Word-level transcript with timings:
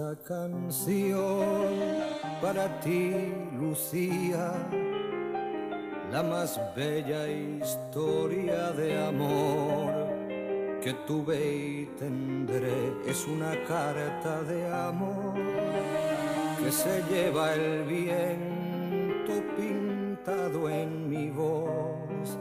esta 0.00 0.16
canción 0.24 1.44
para 2.40 2.80
ti, 2.80 3.12
Lucía, 3.58 4.50
la 6.10 6.22
más 6.22 6.58
bella 6.74 7.28
historia 7.28 8.70
de 8.72 8.98
amor 8.98 9.92
que 10.82 10.94
tuve 11.06 11.36
y 11.36 11.86
tendré 11.98 12.94
es 13.06 13.26
una 13.26 13.52
carta 13.68 14.42
de 14.44 14.66
amor 14.72 15.34
que 16.58 16.72
se 16.72 17.02
lleva 17.10 17.52
el 17.52 17.84
viento 17.84 19.32
pintado 19.54 20.70
en 20.70 21.10
mi 21.10 21.28
voz 21.28 22.38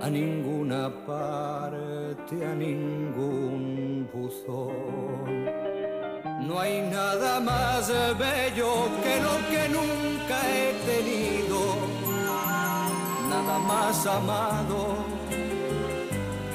a 0.00 0.10
ninguna 0.10 0.90
parte, 1.06 2.44
a 2.44 2.54
ningún 2.56 4.08
buzón. 4.12 5.51
No 6.46 6.58
hay 6.58 6.82
nada 6.82 7.40
más 7.40 7.88
bello 8.18 8.72
que 9.02 9.20
lo 9.20 9.36
que 9.50 9.68
nunca 9.68 10.36
he 10.50 10.72
tenido, 10.90 11.60
nada 13.28 13.58
más 13.60 14.06
amado 14.06 14.96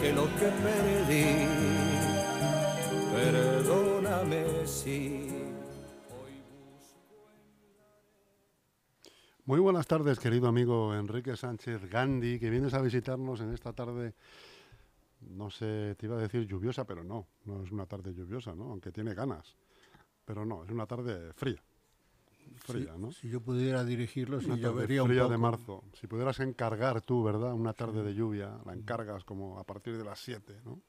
que 0.01 0.13
lo 0.13 0.25
que 0.37 0.49
perdí. 0.63 1.47
Perdóname 3.13 4.67
si 4.67 5.37
Muy 9.47 9.61
buenas 9.61 9.87
tardes, 9.87 10.19
querido 10.19 10.49
amigo 10.49 10.93
Enrique 10.93 11.37
Sánchez 11.37 11.89
Gandhi, 11.89 12.37
que 12.37 12.49
vienes 12.49 12.73
a 12.73 12.81
visitarnos 12.81 13.39
en 13.39 13.53
esta 13.53 13.71
tarde, 13.71 14.13
no 15.21 15.49
sé, 15.49 15.95
te 15.95 16.05
iba 16.05 16.17
a 16.17 16.19
decir 16.19 16.45
lluviosa, 16.45 16.83
pero 16.85 17.01
no, 17.05 17.27
no 17.45 17.63
es 17.63 17.71
una 17.71 17.85
tarde 17.85 18.13
lluviosa, 18.13 18.53
¿no? 18.53 18.65
Aunque 18.65 18.91
tiene 18.91 19.13
ganas, 19.13 19.55
pero 20.27 20.45
no, 20.45 20.65
es 20.65 20.69
una 20.69 20.85
tarde 20.85 21.31
fría. 21.33 21.63
Fría, 22.57 22.93
Sí, 22.95 22.99
¿no? 22.99 23.11
Si 23.13 23.29
yo 23.29 23.39
pudiera 23.39 23.85
dirigirlo, 23.85 24.39
tarde 24.39 24.57
llovería 24.57 25.03
un 25.03 25.07
fría 25.09 25.21
poco. 25.21 25.31
de 25.31 25.37
marzo. 25.37 25.83
Si 25.93 26.05
pudieras 26.07 26.39
encargar 26.41 27.01
tú, 27.01 27.23
¿verdad? 27.23 27.53
Una 27.53 27.71
tarde 27.73 28.03
de 28.03 28.13
lluvia, 28.13 28.59
la 28.65 28.73
encargas 28.73 29.23
como 29.23 29.57
a 29.57 29.63
partir 29.63 29.97
de 29.97 30.03
las 30.03 30.19
7, 30.19 30.59
¿no? 30.65 30.81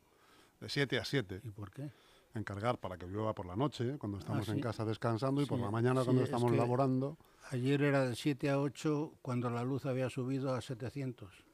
De 0.60 0.68
7 0.68 0.98
a 0.98 1.04
7. 1.04 1.40
¿Y 1.44 1.50
por 1.50 1.70
qué? 1.70 1.88
Encargar 2.34 2.78
para 2.78 2.96
que 2.96 3.06
llueva 3.06 3.32
por 3.32 3.46
la 3.46 3.54
noche, 3.54 3.96
cuando 3.98 4.18
estamos 4.18 4.48
en 4.48 4.54
Ah, 4.54 4.56
sí. 4.56 4.60
casa 4.62 4.84
descansando, 4.84 5.40
y 5.40 5.46
por 5.46 5.58
Sí, 5.58 5.64
la 5.64 5.70
mañana 5.70 6.00
sí, 6.00 6.06
cuando 6.06 6.22
es 6.22 6.28
estamos 6.28 6.50
que- 6.50 6.56
laborando. 6.58 7.16
Ayer 7.50 7.82
era 7.82 8.04
de 8.08 8.16
7 8.16 8.50
a 8.50 8.58
8 8.60 9.14
cuando 9.22 9.48
la 9.50 9.62
luz 9.62 9.86
había 9.86 10.10
subido 10.10 10.54
a 10.54 10.60
700. 10.60 11.44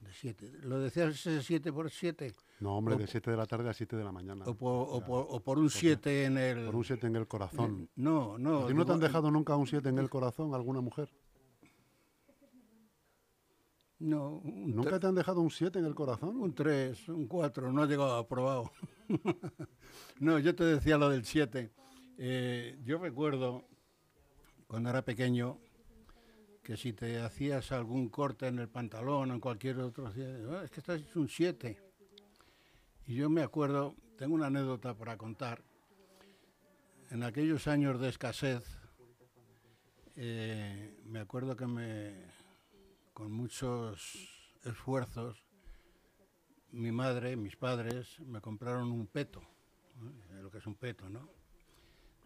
De 0.00 0.12
7. 0.12 0.50
¿Lo 0.62 0.78
decías 0.80 1.14
ese 1.14 1.42
7 1.42 1.72
por 1.72 1.90
7? 1.90 2.32
No, 2.60 2.76
hombre, 2.76 2.94
o- 2.94 2.98
de 2.98 3.06
7 3.06 3.30
de 3.30 3.36
la 3.36 3.46
tarde 3.46 3.68
a 3.68 3.74
7 3.74 3.96
de 3.96 4.04
la 4.04 4.12
mañana. 4.12 4.44
O 4.46 4.54
por, 4.54 4.88
o 4.88 4.96
sea, 4.98 5.06
por- 5.06 5.26
o 5.28 5.40
por 5.40 5.58
un 5.58 5.68
7 5.70 6.24
en 6.24 6.38
el... 6.38 6.64
Por 6.66 6.76
un 6.76 6.84
7 6.84 7.06
en 7.06 7.16
el 7.16 7.26
corazón. 7.28 7.88
No, 7.96 8.38
no. 8.38 8.64
¿A 8.64 8.66
ti 8.66 8.74
no 8.74 8.84
te 8.86 8.92
han 8.92 9.00
dejado 9.00 9.30
nunca 9.30 9.56
un 9.56 9.66
7 9.66 9.88
en 9.90 9.98
el 9.98 10.08
corazón 10.08 10.54
alguna 10.54 10.80
mujer? 10.80 11.10
No, 13.98 14.36
un 14.42 14.74
¿Nunca 14.74 14.98
te 14.98 15.06
han 15.06 15.14
dejado 15.14 15.42
un 15.42 15.50
7 15.50 15.78
en 15.78 15.84
el 15.84 15.94
corazón? 15.94 16.40
Un 16.40 16.54
3, 16.54 17.08
un 17.10 17.26
4, 17.26 17.70
no 17.70 17.82
ha 17.82 17.86
llegado 17.86 18.16
aprobado. 18.16 18.72
no, 20.20 20.38
yo 20.38 20.54
te 20.54 20.64
decía 20.64 20.96
lo 20.96 21.10
del 21.10 21.26
7. 21.26 21.70
yo 22.82 22.98
recuerdo, 22.98 23.66
cuando 24.66 24.88
era 24.88 25.02
pequeño, 25.04 25.58
que 26.70 26.76
si 26.76 26.92
te 26.92 27.18
hacías 27.18 27.72
algún 27.72 28.10
corte 28.10 28.46
en 28.46 28.60
el 28.60 28.68
pantalón 28.68 29.32
o 29.32 29.34
en 29.34 29.40
cualquier 29.40 29.80
otro, 29.80 30.06
"Ah, 30.06 30.62
es 30.62 30.70
que 30.70 30.78
estás 30.78 31.02
un 31.16 31.28
7. 31.28 31.76
Y 33.08 33.16
yo 33.16 33.28
me 33.28 33.42
acuerdo, 33.42 33.96
tengo 34.16 34.36
una 34.36 34.46
anécdota 34.46 34.94
para 34.94 35.16
contar. 35.16 35.64
En 37.10 37.24
aquellos 37.24 37.66
años 37.66 38.00
de 38.00 38.08
escasez, 38.10 38.62
eh, 40.14 40.96
me 41.06 41.18
acuerdo 41.18 41.56
que 41.56 41.66
me, 41.66 42.14
con 43.14 43.32
muchos 43.32 44.54
esfuerzos, 44.62 45.42
mi 46.70 46.92
madre, 46.92 47.34
mis 47.34 47.56
padres, 47.56 48.20
me 48.20 48.40
compraron 48.40 48.92
un 48.92 49.08
peto, 49.08 49.42
lo 50.40 50.52
que 50.52 50.58
es 50.58 50.66
un 50.68 50.76
peto, 50.76 51.10
¿no? 51.10 51.28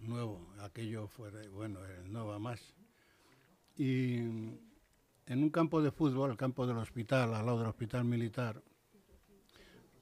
Nuevo, 0.00 0.52
aquello 0.60 1.08
fue, 1.08 1.30
bueno, 1.48 1.82
el 1.86 2.12
Nova 2.12 2.38
más. 2.38 2.74
Y 3.76 4.16
en 5.26 5.42
un 5.42 5.50
campo 5.50 5.82
de 5.82 5.90
fútbol, 5.90 6.30
el 6.30 6.36
campo 6.36 6.66
del 6.66 6.76
hospital, 6.76 7.34
al 7.34 7.46
lado 7.46 7.58
del 7.58 7.68
hospital 7.68 8.04
militar, 8.04 8.62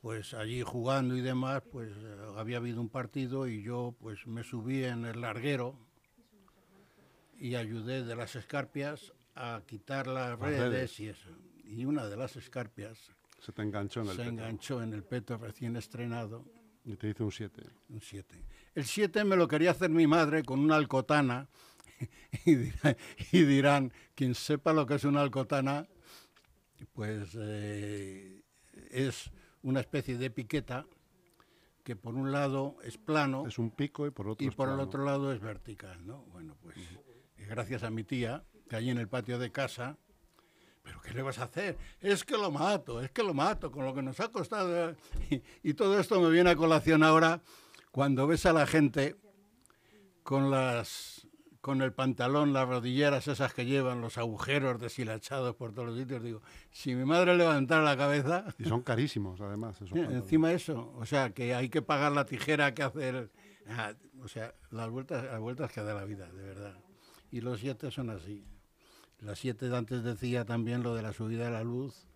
pues 0.00 0.34
allí 0.34 0.62
jugando 0.62 1.16
y 1.16 1.20
demás, 1.20 1.62
pues 1.70 1.92
eh, 1.96 2.16
había 2.36 2.56
habido 2.56 2.80
un 2.80 2.88
partido 2.88 3.46
y 3.46 3.62
yo 3.62 3.94
pues 4.00 4.26
me 4.26 4.42
subí 4.42 4.84
en 4.84 5.04
el 5.04 5.20
larguero 5.20 5.78
y 7.38 7.54
ayudé 7.54 8.04
de 8.04 8.16
las 8.16 8.34
escarpias 8.34 9.12
a 9.34 9.62
quitar 9.66 10.08
las 10.08 10.38
redes, 10.38 10.60
redes. 10.60 11.00
y 11.00 11.08
eso. 11.08 11.30
Y 11.64 11.84
una 11.84 12.06
de 12.06 12.16
las 12.16 12.36
escarpias 12.36 12.98
Se 13.38 13.52
te 13.52 13.62
enganchó 13.62 14.00
en 14.00 14.08
el 14.08 14.12
se 14.16 14.18
pecho 14.18 14.30
enganchó 14.30 14.82
en 14.82 14.92
el 14.92 15.04
peto 15.04 15.38
recién 15.38 15.76
estrenado, 15.76 16.44
y 16.84 16.96
te 16.96 17.08
hizo 17.10 17.24
un 17.24 17.32
7. 17.32 17.62
un 17.90 18.00
7. 18.00 18.44
El 18.74 18.84
7 18.84 19.24
me 19.24 19.36
lo 19.36 19.46
quería 19.46 19.70
hacer 19.70 19.90
mi 19.90 20.06
madre 20.06 20.42
con 20.42 20.60
una 20.60 20.76
alcotana 20.76 21.48
y 22.44 22.54
dirán, 22.54 22.96
y 23.32 23.42
dirán, 23.42 23.92
quien 24.14 24.34
sepa 24.34 24.72
lo 24.72 24.86
que 24.86 24.94
es 24.94 25.04
una 25.04 25.22
alcotana, 25.22 25.86
pues 26.92 27.36
eh, 27.38 28.42
es 28.90 29.30
una 29.62 29.80
especie 29.80 30.18
de 30.18 30.30
piqueta 30.30 30.86
que 31.84 31.96
por 31.96 32.14
un 32.14 32.30
lado 32.30 32.76
es 32.84 32.96
plano 32.96 33.44
Es 33.46 33.58
un 33.58 33.70
pico 33.70 34.06
y 34.06 34.10
por 34.10 34.28
otro 34.28 34.46
y 34.46 34.50
por 34.50 34.68
el 34.68 34.78
otro 34.78 35.04
lado 35.04 35.32
es 35.32 35.40
vertical, 35.40 36.06
¿no? 36.06 36.24
Bueno, 36.26 36.56
pues 36.60 36.76
eh, 36.76 37.46
gracias 37.48 37.82
a 37.82 37.90
mi 37.90 38.04
tía, 38.04 38.44
que 38.68 38.76
allí 38.76 38.90
en 38.90 38.98
el 38.98 39.08
patio 39.08 39.38
de 39.38 39.50
casa, 39.50 39.98
¿pero 40.82 41.00
qué 41.00 41.12
le 41.12 41.22
vas 41.22 41.38
a 41.38 41.44
hacer? 41.44 41.76
Es 42.00 42.24
que 42.24 42.36
lo 42.36 42.50
mato, 42.50 43.00
es 43.00 43.10
que 43.10 43.22
lo 43.22 43.34
mato, 43.34 43.70
con 43.72 43.84
lo 43.84 43.94
que 43.94 44.02
nos 44.02 44.20
ha 44.20 44.28
costado. 44.28 44.94
Y, 45.30 45.42
y 45.62 45.74
todo 45.74 45.98
esto 45.98 46.20
me 46.20 46.30
viene 46.30 46.50
a 46.50 46.56
colación 46.56 47.02
ahora 47.02 47.40
cuando 47.90 48.26
ves 48.26 48.46
a 48.46 48.52
la 48.52 48.66
gente 48.66 49.16
con 50.22 50.50
las 50.50 51.26
con 51.62 51.80
el 51.80 51.92
pantalón, 51.92 52.52
las 52.52 52.68
rodilleras 52.68 53.28
esas 53.28 53.54
que 53.54 53.64
llevan, 53.64 54.00
los 54.00 54.18
agujeros 54.18 54.80
deshilachados 54.80 55.54
por 55.54 55.72
todos 55.72 55.90
los 55.90 55.96
sitios, 55.98 56.20
digo, 56.20 56.42
si 56.72 56.96
mi 56.96 57.04
madre 57.04 57.36
levantara 57.36 57.82
la 57.82 57.96
cabeza, 57.96 58.44
Y 58.58 58.64
son 58.64 58.82
carísimos, 58.82 59.40
además. 59.40 59.80
esos 59.80 59.96
encima 59.96 60.52
eso, 60.52 60.92
o 60.98 61.06
sea, 61.06 61.30
que 61.30 61.54
hay 61.54 61.68
que 61.68 61.80
pagar 61.80 62.10
la 62.12 62.26
tijera 62.26 62.74
que 62.74 62.82
hacer, 62.82 63.30
ah, 63.68 63.94
o 64.20 64.26
sea, 64.26 64.52
las 64.70 64.90
vueltas, 64.90 65.24
las 65.24 65.38
vueltas 65.38 65.70
que 65.70 65.80
da 65.80 65.94
la 65.94 66.04
vida, 66.04 66.26
de 66.32 66.42
verdad. 66.42 66.74
Y 67.30 67.40
los 67.40 67.60
siete 67.60 67.92
son 67.92 68.10
así. 68.10 68.44
Las 69.20 69.38
siete 69.38 69.74
antes 69.74 70.02
decía 70.02 70.44
también 70.44 70.82
lo 70.82 70.96
de 70.96 71.02
la 71.02 71.12
subida 71.12 71.44
de 71.44 71.52
la 71.52 71.62
luz, 71.62 72.08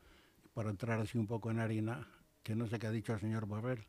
para 0.54 0.70
entrar 0.70 0.98
así 0.98 1.18
un 1.18 1.28
poco 1.28 1.52
en 1.52 1.60
harina, 1.60 2.08
que 2.42 2.56
no 2.56 2.66
sé 2.66 2.80
qué 2.80 2.88
ha 2.88 2.90
dicho 2.90 3.12
el 3.12 3.20
señor 3.20 3.46
Borrell. 3.46 3.86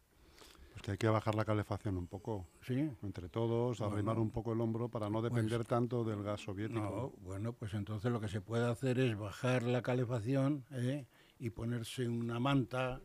Pues 0.77 0.85
que 0.85 0.91
hay 0.91 0.97
que 0.99 1.07
bajar 1.07 1.33
la 1.33 1.43
calefacción 1.43 1.97
un 1.97 2.05
poco. 2.05 2.45
Sí. 2.61 2.87
Entre 3.01 3.29
todos, 3.29 3.81
arrimar 3.81 4.19
un 4.19 4.29
poco 4.29 4.53
el 4.53 4.61
hombro 4.61 4.89
para 4.89 5.09
no 5.09 5.23
depender 5.23 5.65
tanto 5.65 6.03
del 6.03 6.21
gas 6.21 6.41
soviético. 6.41 6.79
No, 6.79 7.13
bueno, 7.23 7.51
pues 7.53 7.73
entonces 7.73 8.11
lo 8.11 8.21
que 8.21 8.27
se 8.27 8.41
puede 8.41 8.69
hacer 8.69 8.99
es 8.99 9.17
bajar 9.17 9.63
la 9.63 9.81
calefacción 9.81 10.65
¿eh? 10.71 11.07
y 11.39 11.49
ponerse 11.49 12.07
una 12.07 12.39
manta, 12.39 13.01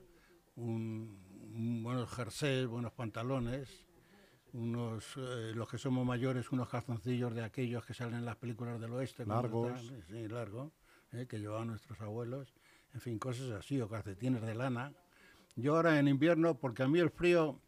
un, 0.56 1.18
un 1.54 1.82
buenos 1.82 2.10
jerseys, 2.10 2.66
buenos 2.66 2.92
pantalones, 2.92 3.86
unos, 4.52 5.16
eh, 5.16 5.52
los 5.54 5.66
que 5.66 5.78
somos 5.78 6.04
mayores, 6.04 6.52
unos 6.52 6.68
calzoncillos 6.68 7.34
de 7.34 7.42
aquellos 7.42 7.86
que 7.86 7.94
salen 7.94 8.16
en 8.16 8.26
las 8.26 8.36
películas 8.36 8.78
del 8.78 8.92
oeste. 8.92 9.24
Largos. 9.24 9.94
Sí, 10.10 10.28
largo, 10.28 10.72
¿eh? 11.12 11.26
que 11.26 11.38
llevaban 11.38 11.68
nuestros 11.68 11.98
abuelos. 12.02 12.52
En 12.92 13.00
fin, 13.00 13.18
cosas 13.18 13.50
así, 13.52 13.80
o 13.80 13.88
calcetines 13.88 14.42
de 14.42 14.54
lana. 14.54 14.92
Yo 15.56 15.76
ahora 15.76 15.98
en 15.98 16.08
invierno, 16.08 16.58
porque 16.58 16.82
a 16.82 16.88
mí 16.88 16.98
el 16.98 17.10
frío, 17.10 17.60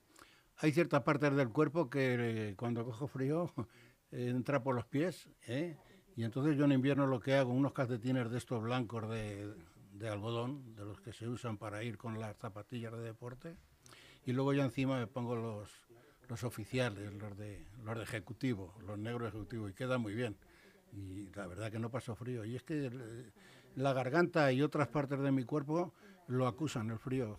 hay 0.57 0.73
ciertas 0.73 1.03
partes 1.03 1.35
del 1.35 1.51
cuerpo 1.51 1.91
que 1.91 2.17
eh, 2.19 2.55
cuando 2.57 2.85
cojo 2.85 3.07
frío 3.07 3.53
entra 4.11 4.63
por 4.63 4.75
los 4.75 4.87
pies, 4.87 5.29
¿eh? 5.47 5.77
y 6.17 6.25
entonces 6.25 6.57
yo 6.57 6.65
en 6.65 6.73
invierno 6.73 7.07
lo 7.07 7.21
que 7.21 7.35
hago, 7.35 7.53
unos 7.53 7.73
calcetines 7.73 8.31
de 8.31 8.39
estos 8.39 8.63
blancos 8.63 9.09
de, 9.11 9.53
de 9.93 10.09
algodón, 10.09 10.75
de 10.75 10.85
los 10.85 11.01
que 11.01 11.13
se 11.13 11.29
usan 11.29 11.59
para 11.59 11.83
ir 11.83 11.99
con 11.99 12.21
las 12.21 12.37
zapatillas 12.37 12.93
de 12.93 13.01
deporte, 13.01 13.57
y 14.25 14.33
luego 14.33 14.53
ya 14.53 14.65
encima 14.65 14.99
me 14.99 15.07
pongo 15.07 15.37
los, 15.37 15.71
los 16.29 16.45
oficiales, 16.45 17.13
los 17.15 17.37
de, 17.37 17.67
los 17.85 17.97
de 17.97 18.03
ejecutivo, 18.03 18.75
los 18.87 18.99
negros 18.99 19.29
ejecutivos, 19.29 19.71
y 19.71 19.75
queda 19.75 19.99
muy 19.99 20.15
bien. 20.15 20.37
Y 20.93 21.29
la 21.35 21.47
verdad 21.47 21.71
que 21.71 21.79
no 21.79 21.91
paso 21.91 22.15
frío. 22.15 22.45
Y 22.45 22.57
es 22.57 22.63
que 22.63 22.91
la 23.75 23.93
garganta 23.93 24.51
y 24.53 24.63
otras 24.63 24.89
partes 24.89 25.21
de 25.21 25.33
mi 25.33 25.45
cuerpo 25.45 25.93
lo 26.27 26.47
acusan 26.47 26.91
el 26.91 26.99
frío. 26.99 27.39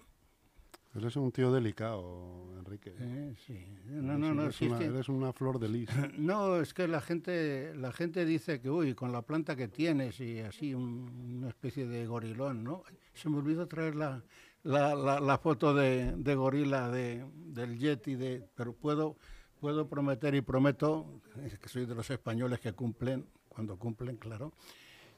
Eres 0.96 1.16
un 1.18 1.32
tío 1.32 1.52
delicado, 1.52 2.54
Enrique. 2.58 2.94
Eh, 2.98 3.36
sí. 3.46 3.66
No, 3.88 4.18
no, 4.18 4.34
no. 4.34 4.44
eres 4.44 4.56
si 4.56 4.66
es 4.66 4.72
una, 4.72 4.80
que- 4.80 4.86
eres 4.86 5.10
una 5.10 5.34
flor 5.34 5.60
de 5.60 5.68
lis. 5.70 5.90
No, 6.18 6.56
es 6.62 6.74
que 6.74 6.88
la 6.88 7.02
gente, 7.02 7.74
la 7.76 7.92
gente 7.92 8.24
dice 8.26 8.62
que, 8.62 8.70
uy, 8.70 8.94
con 8.96 9.12
la 9.12 9.22
planta 9.22 9.56
que 9.56 9.68
tienes 9.68 10.20
y 10.22 10.40
así, 10.40 10.74
un- 10.74 11.36
una 11.38 11.50
especie 11.50 11.86
de 11.86 12.06
gorilón, 12.08 12.64
¿no? 12.64 12.84
Se 13.14 13.30
me 13.30 13.38
olvidó 13.38 13.68
traer 13.68 13.96
la, 13.96 14.24
la, 14.64 14.96
la, 14.96 15.20
la 15.20 15.38
foto 15.38 15.74
de, 15.74 16.14
de 16.16 16.36
gorila 16.36 16.90
de, 16.90 17.26
del 17.36 17.78
Yeti, 17.78 18.16
de, 18.16 18.48
pero 18.56 18.74
puedo, 18.74 19.18
puedo 19.60 19.88
prometer 19.90 20.34
y 20.34 20.42
prometo, 20.42 21.22
es 21.44 21.60
que 21.60 21.68
soy 21.68 21.86
de 21.86 21.96
los 21.96 22.10
españoles 22.10 22.60
que 22.62 22.72
cumplen, 22.74 23.26
cuando 23.50 23.78
cumplen, 23.78 24.16
claro. 24.16 24.54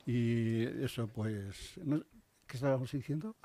Y 0.07 0.63
eso, 0.83 1.07
pues, 1.07 1.80
no- 1.83 2.01
¿qué 2.47 2.57
estábamos 2.57 2.91
diciendo? 2.91 3.35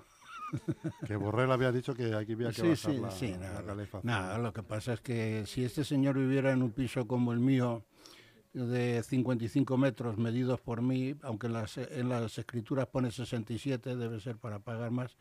Que 1.07 1.17
Borrell 1.17 1.51
había 1.51 1.73
dicho 1.73 1.95
que 1.95 2.15
aquí 2.15 2.33
había 2.33 2.49
que 2.49 2.55
Sí, 2.55 2.63
bajar 2.63 2.77
sí, 2.77 3.01
la, 3.01 3.11
sí, 3.11 3.29
la 3.29 4.01
nada, 4.03 4.39
lo 4.39 4.53
que 4.53 4.63
pasa 4.63 4.95
es 4.95 5.01
que 5.01 5.45
si 5.47 5.65
este 5.65 5.85
señor 5.85 6.17
viviera 6.19 6.53
en 6.53 6.63
un 6.63 6.73
piso 6.73 7.07
como 7.07 7.33
el 7.33 7.41
mío, 7.41 7.85
de 8.53 9.03
55 9.03 9.77
metros 9.79 10.19
medidos 10.19 10.61
por 10.61 10.83
mí, 10.83 11.15
aunque 11.23 11.47
en 11.47 11.55
las, 11.55 11.79
en 11.79 12.09
las 12.09 12.37
escrituras 12.39 12.87
pone 12.87 13.11
67, 13.11 13.97
debe 13.97 14.21
ser 14.21 14.37
para 14.37 14.59
pagar 14.59 14.91
más, 14.91 15.17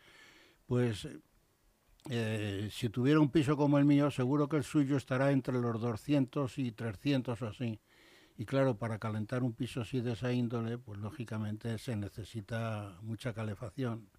pues 0.68 1.08
eh, 2.10 2.70
si 2.72 2.90
tuviera 2.90 3.20
un 3.20 3.30
piso 3.30 3.56
como 3.56 3.78
el 3.78 3.86
mío, 3.86 4.12
seguro 4.12 4.50
que 4.50 4.58
el 4.58 4.64
suyo 4.64 4.98
estará 4.98 5.32
entre 5.32 5.60
los 5.60 5.80
200 5.80 6.58
y 6.58 6.72
300 6.72 7.42
o 7.42 7.48
así. 7.48 7.80
Y 8.38 8.46
claro, 8.46 8.76
para 8.76 8.98
calentar 8.98 9.44
un 9.44 9.54
piso 9.54 9.82
así 9.82 10.02
de 10.02 10.14
esa 10.14 10.34
índole, 10.34 10.78
pues 10.78 11.00
lógicamente 11.00 11.78
se 11.78 11.96
necesita 11.96 12.98
mucha 13.02 13.34
calefacción. 13.34 14.10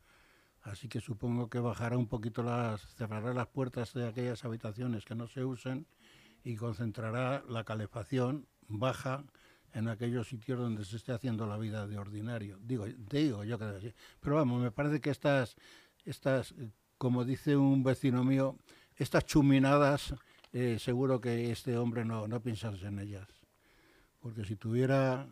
Así 0.62 0.88
que 0.88 1.00
supongo 1.00 1.48
que 1.50 1.58
bajará 1.58 1.98
un 1.98 2.06
poquito 2.06 2.42
las, 2.42 2.80
cerrará 2.94 3.34
las 3.34 3.48
puertas 3.48 3.94
de 3.94 4.06
aquellas 4.06 4.44
habitaciones 4.44 5.04
que 5.04 5.14
no 5.14 5.26
se 5.26 5.44
usen 5.44 5.86
y 6.44 6.56
concentrará 6.56 7.42
la 7.48 7.64
calefacción 7.64 8.46
baja 8.68 9.24
en 9.74 9.88
aquellos 9.88 10.28
sitios 10.28 10.58
donde 10.58 10.84
se 10.84 10.96
esté 10.96 11.12
haciendo 11.12 11.46
la 11.46 11.58
vida 11.58 11.86
de 11.86 11.98
ordinario. 11.98 12.58
Digo, 12.62 12.86
digo 12.86 13.42
yo 13.44 13.58
que. 13.58 13.94
Pero 14.20 14.36
vamos, 14.36 14.62
me 14.62 14.70
parece 14.70 15.00
que 15.00 15.10
estas, 15.10 15.56
estas, 16.04 16.52
eh, 16.52 16.70
como 16.98 17.24
dice 17.24 17.56
un 17.56 17.82
vecino 17.82 18.22
mío, 18.22 18.56
estas 18.96 19.24
chuminadas, 19.24 20.14
eh, 20.52 20.78
seguro 20.78 21.20
que 21.20 21.50
este 21.50 21.76
hombre 21.76 22.04
no, 22.04 22.28
no 22.28 22.40
piensas 22.40 22.82
en 22.82 22.98
ellas. 22.98 23.28
Porque 24.20 24.44
si 24.44 24.56
tuviera 24.56 25.26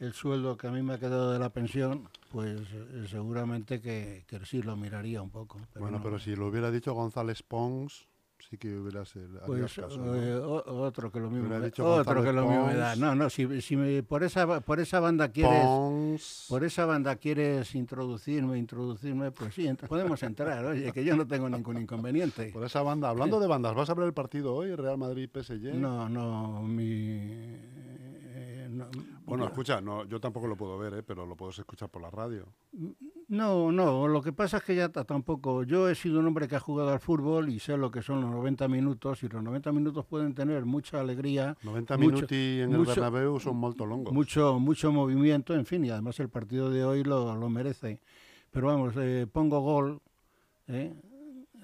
el 0.00 0.12
sueldo 0.14 0.56
que 0.56 0.66
a 0.66 0.70
mí 0.70 0.82
me 0.82 0.94
ha 0.94 0.98
quedado 0.98 1.32
de 1.32 1.38
la 1.38 1.50
pensión, 1.50 2.08
pues 2.30 2.60
eh, 2.72 3.06
seguramente 3.08 3.80
que, 3.80 4.24
que 4.26 4.44
sí 4.46 4.62
lo 4.62 4.76
miraría 4.76 5.22
un 5.22 5.30
poco. 5.30 5.58
pero 5.72 5.84
Bueno, 5.84 5.98
no. 5.98 6.02
pero 6.04 6.18
si 6.18 6.34
lo 6.34 6.48
hubiera 6.48 6.70
dicho 6.70 6.92
González 6.94 7.42
Pons, 7.42 8.08
sí 8.38 8.56
que 8.56 8.74
hubieras 8.78 9.14
eh, 9.16 9.20
harías 9.42 9.46
Pues 9.46 9.74
caso. 9.74 9.98
¿no? 9.98 10.14
eh, 10.16 10.34
otro 10.34 11.12
que 11.12 11.20
lo 11.20 11.28
mismo 11.30 11.48
Hubiera 11.48 11.60
me- 11.60 11.66
otro 11.68 11.84
González 11.84 12.24
que 12.24 12.32
lo 12.32 12.48
mismo 12.48 12.66
me 12.66 12.74
da. 12.76 12.88
Pons. 12.92 12.98
No, 13.00 13.14
no, 13.14 13.28
si, 13.28 13.60
si 13.60 13.76
me- 13.76 14.02
por 14.02 14.22
esa 14.24 14.60
por 14.62 14.80
esa 14.80 15.00
banda 15.00 15.28
quieres 15.28 15.62
Pons. 15.66 16.46
por 16.48 16.64
esa 16.64 16.86
banda 16.86 17.16
quieres 17.16 17.74
introducirme, 17.74 18.56
introducirme, 18.56 19.30
pues 19.32 19.54
sí, 19.54 19.64
ent- 19.66 19.86
podemos 19.86 20.22
entrar, 20.22 20.64
oye, 20.64 20.90
que 20.92 21.04
yo 21.04 21.14
no 21.14 21.26
tengo 21.26 21.48
ningún 21.50 21.76
inconveniente. 21.82 22.50
Por 22.54 22.64
esa 22.64 22.80
banda. 22.82 23.10
Hablando 23.10 23.38
de 23.38 23.46
bandas, 23.46 23.74
¿vas 23.74 23.90
a 23.90 23.94
ver 23.94 24.06
el 24.06 24.14
partido 24.14 24.54
hoy, 24.54 24.74
Real 24.74 24.96
Madrid-PSG? 24.96 25.74
No, 25.74 26.08
no, 26.08 26.62
mi 26.62 27.58
eh, 28.82 28.96
no, 28.96 29.20
Bueno, 29.24 29.44
escucha, 29.46 29.80
no, 29.80 30.04
yo 30.04 30.20
tampoco 30.20 30.46
lo 30.46 30.56
puedo 30.56 30.78
ver, 30.78 30.94
¿eh? 30.94 31.02
pero 31.02 31.26
lo 31.26 31.36
puedes 31.36 31.58
escuchar 31.58 31.88
por 31.88 32.02
la 32.02 32.10
radio. 32.10 32.46
No, 33.28 33.70
no, 33.70 34.08
lo 34.08 34.22
que 34.22 34.32
pasa 34.32 34.56
es 34.58 34.64
que 34.64 34.74
ya 34.74 34.88
ta- 34.88 35.04
tampoco. 35.04 35.62
Yo 35.62 35.88
he 35.88 35.94
sido 35.94 36.18
un 36.18 36.26
hombre 36.26 36.48
que 36.48 36.56
ha 36.56 36.60
jugado 36.60 36.90
al 36.90 36.98
fútbol 37.00 37.48
y 37.48 37.60
sé 37.60 37.76
lo 37.76 37.90
que 37.90 38.02
son 38.02 38.20
los 38.22 38.30
90 38.30 38.66
minutos 38.68 39.22
y 39.22 39.28
los 39.28 39.42
90 39.42 39.70
minutos 39.72 40.04
pueden 40.06 40.34
tener 40.34 40.64
mucha 40.64 41.00
alegría, 41.00 41.56
90 41.62 41.96
Mucho- 41.96 42.10
minuti 42.16 42.60
en 42.60 42.72
el 42.72 42.84
Bernabéu 42.84 43.38
son 43.38 43.56
molto 43.56 43.86
longos. 43.86 44.12
mucho 44.12 44.58
mucho 44.58 44.90
movimiento, 44.92 45.54
en 45.54 45.64
fin, 45.66 45.84
y 45.84 45.90
además 45.90 46.18
el 46.20 46.28
partido 46.28 46.70
de 46.70 46.84
hoy 46.84 47.04
lo, 47.04 47.36
lo 47.36 47.48
merece. 47.48 48.00
Pero 48.50 48.66
vamos, 48.66 48.94
eh, 48.96 49.28
pongo 49.30 49.60
gol, 49.60 50.00
¿eh? 50.66 50.92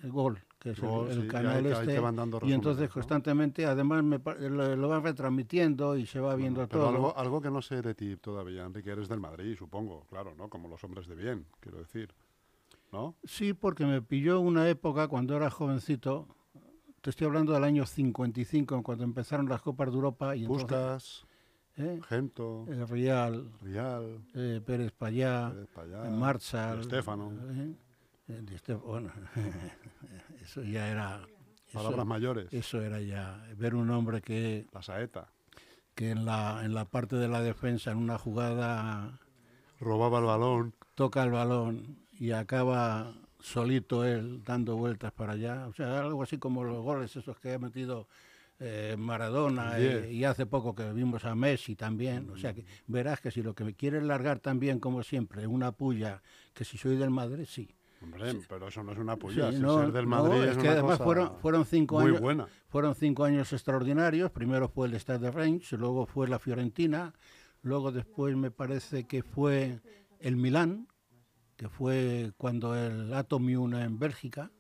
el 0.05 0.13
gol, 0.13 0.39
que 0.75 1.11
es 1.11 1.17
el- 1.17 1.23
sí, 1.23 1.29
canal 1.29 1.57
ahí 1.57 1.63
te- 1.63 1.75
ahí 1.75 1.89
este, 1.89 2.47
y 2.49 2.53
entonces 2.53 2.91
constantemente, 2.91 3.67
además 3.67 4.03
me 4.03 4.19
lo, 4.49 4.77
lo 4.77 4.89
van 4.89 5.03
retransmitiendo 5.03 5.97
y 5.97 6.07
se 6.07 6.21
va 6.21 6.35
viendo 6.35 6.67
Pero 6.69 6.81
todo. 6.85 6.89
algo, 6.89 7.17
algo 7.17 7.41
que 7.41 7.51
no 7.51 7.63
sé 7.63 7.83
de 7.83 7.95
ti 7.95 8.17
todavía, 8.17 8.65
Enrique, 8.65 8.91
eres 8.91 9.09
del 9.09 9.21
Madrid, 9.21 9.57
supongo, 9.57 10.05
claro, 10.09 10.35
¿no? 10.37 10.49
Como 10.49 10.69
los 10.69 10.83
hombres 10.85 11.07
de 11.07 11.15
bien, 11.15 11.47
quiero 11.61 11.79
decir. 11.79 12.13
¿No? 12.93 13.17
Sí, 13.25 13.53
porque 13.53 13.85
me 13.85 14.01
pilló 14.01 14.41
una 14.41 14.69
época 14.69 15.09
cuando 15.09 15.37
era 15.37 15.51
jovencito. 15.51 16.29
Te 17.01 17.11
estoy 17.11 17.27
hablando 17.27 17.53
del 17.53 17.65
año 17.65 17.85
55, 17.85 18.83
cuando 18.83 19.05
empezaron 19.05 19.49
las 19.49 19.61
Copas 19.61 19.89
de 19.91 19.95
Europa. 19.95 20.35
Y 20.37 20.43
entonces, 20.45 20.65
Puskas, 20.67 21.27
¿eh? 21.77 22.01
Gento, 22.09 22.65
El 22.69 22.87
Real, 22.89 23.51
Rial, 23.61 24.21
eh, 24.35 24.61
Pérez 24.65 24.93
Payá, 24.93 25.51
Pérez 25.53 25.69
Payá, 25.75 26.07
eh, 26.07 26.11
Marshall. 26.11 26.89
¿eh? 26.93 27.75
Eh, 28.29 28.75
bueno, 28.85 29.13
eso 30.43 30.63
ya 30.63 30.89
era. 30.89 31.21
palabras 31.73 31.99
Eso, 31.99 32.07
mayores, 32.07 32.53
eso 32.53 32.83
era 32.83 33.01
ya 33.01 33.47
ver 33.57 33.75
un 33.75 33.91
hombre 33.91 34.21
que, 34.21 34.67
la 34.73 34.83
saeta. 34.83 35.33
que 35.95 36.11
en, 36.11 36.25
la, 36.25 36.65
en 36.65 36.75
la 36.75 36.87
parte 36.87 37.17
de 37.17 37.29
la 37.29 37.41
defensa, 37.41 37.93
en 37.93 37.99
una 37.99 38.19
jugada, 38.19 39.21
Robaba 39.79 40.19
el 40.19 40.25
balón. 40.25 40.75
toca 40.95 41.23
el 41.23 41.31
balón 41.31 41.99
y 42.19 42.33
acaba 42.33 43.15
solito 43.39 44.05
él 44.05 44.43
dando 44.45 44.77
vueltas 44.77 45.13
para 45.13 45.35
allá. 45.35 45.67
O 45.69 45.73
sea, 45.73 46.01
algo 46.01 46.23
así 46.23 46.39
como 46.39 46.65
los 46.65 46.83
goles 46.83 47.15
esos 47.15 47.39
que 47.39 47.55
ha 47.55 47.59
metido 47.59 48.09
eh, 48.59 48.97
Maradona 48.99 49.77
Diez. 49.77 50.11
y, 50.11 50.25
hace 50.25 50.47
poco 50.47 50.75
que 50.75 50.93
vimos 50.93 51.25
a 51.25 51.35
Messi 51.35 51.77
también. 51.77 52.31
O 52.31 52.37
sea, 52.37 52.55
que 52.55 52.65
verás 52.87 53.21
que 53.21 53.31
si 53.31 53.43
lo 53.43 53.55
que 53.55 53.65
me 53.65 53.75
quieres 53.75 54.03
largar 54.03 54.41
también, 54.41 54.81
como 54.81 55.03
siempre, 55.03 55.47
una 55.47 55.73
puya, 55.73 56.23
que 56.55 56.65
si 56.65 56.79
soy 56.79 56.97
del 56.97 57.11
Madrid, 57.11 57.47
sí. 57.49 57.69
Hombre, 58.03 58.41
pero 58.49 58.69
eso 58.69 58.83
no 58.83 58.93
es 58.93 58.99
una 58.99 59.17
puya. 59.17 59.51
Sí, 59.51 59.57
si 59.57 59.63
no, 59.63 59.79
ser 59.81 59.93
del 59.93 60.05
no, 60.09 60.11
Madrid 60.23 60.43
es 60.43 60.51
es 60.51 60.57
que 60.57 60.63
una 60.63 60.73
además 60.73 60.93
cosa 60.93 61.05
fueron, 61.05 61.39
fueron 61.39 61.65
cinco 61.65 61.99
muy 62.01 62.11
años. 62.11 62.21
buena. 62.21 62.47
Fueron 62.69 62.95
cinco 62.95 63.25
años 63.25 63.53
extraordinarios. 63.53 64.31
Primero 64.31 64.69
fue 64.69 64.89
el 64.89 64.95
Stade 65.01 65.19
de 65.21 65.31
Reims, 65.31 65.73
luego 65.73 66.07
fue 66.07 66.29
la 66.29 66.39
Fiorentina, 66.39 67.15
luego 67.63 67.93
después 67.93 68.37
me 68.37 68.51
parece 68.51 69.05
que 69.07 69.23
fue 69.23 69.81
el 70.21 70.37
Milán, 70.37 70.89
que 71.57 71.69
fue 71.69 72.33
cuando 72.37 72.77
el 72.77 73.13
Atomium 73.15 73.75
en 73.75 73.99
Bélgica, 73.99 74.51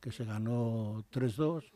que 0.00 0.12
se 0.12 0.24
ganó 0.24 1.04
3-2, 1.10 1.72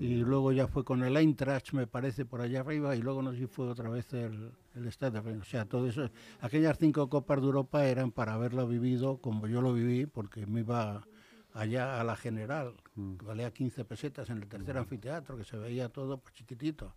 y 0.00 0.16
luego 0.16 0.52
ya 0.52 0.66
fue 0.66 0.84
con 0.84 1.02
el 1.02 1.16
Eintracht, 1.16 1.72
me 1.72 1.86
parece, 1.86 2.24
por 2.24 2.40
allá 2.40 2.60
arriba, 2.60 2.94
y 2.96 3.02
luego 3.02 3.22
no 3.22 3.32
sé 3.32 3.38
si 3.38 3.46
fue 3.46 3.68
otra 3.68 3.88
vez 3.90 4.12
el, 4.12 4.52
el 4.74 4.86
Stade 4.92 5.20
de. 5.20 5.38
O 5.38 5.44
sea, 5.44 5.64
todo 5.64 5.86
eso, 5.86 6.10
aquellas 6.40 6.78
cinco 6.78 7.08
Copas 7.08 7.40
de 7.40 7.46
Europa 7.46 7.86
eran 7.86 8.12
para 8.12 8.34
haberlo 8.34 8.66
vivido 8.66 9.18
como 9.18 9.46
yo 9.46 9.60
lo 9.60 9.72
viví, 9.72 10.06
porque 10.06 10.46
me 10.46 10.60
iba 10.60 11.06
allá 11.52 12.00
a 12.00 12.04
la 12.04 12.16
General, 12.16 12.74
Mm. 12.96 13.16
que 13.16 13.26
valía 13.26 13.50
15 13.50 13.84
pesetas 13.84 14.30
en 14.30 14.38
el 14.38 14.48
tercer 14.48 14.76
anfiteatro, 14.78 15.36
que 15.36 15.44
se 15.44 15.56
veía 15.56 15.88
todo 15.88 16.18
pues, 16.18 16.34
chiquitito. 16.34 16.94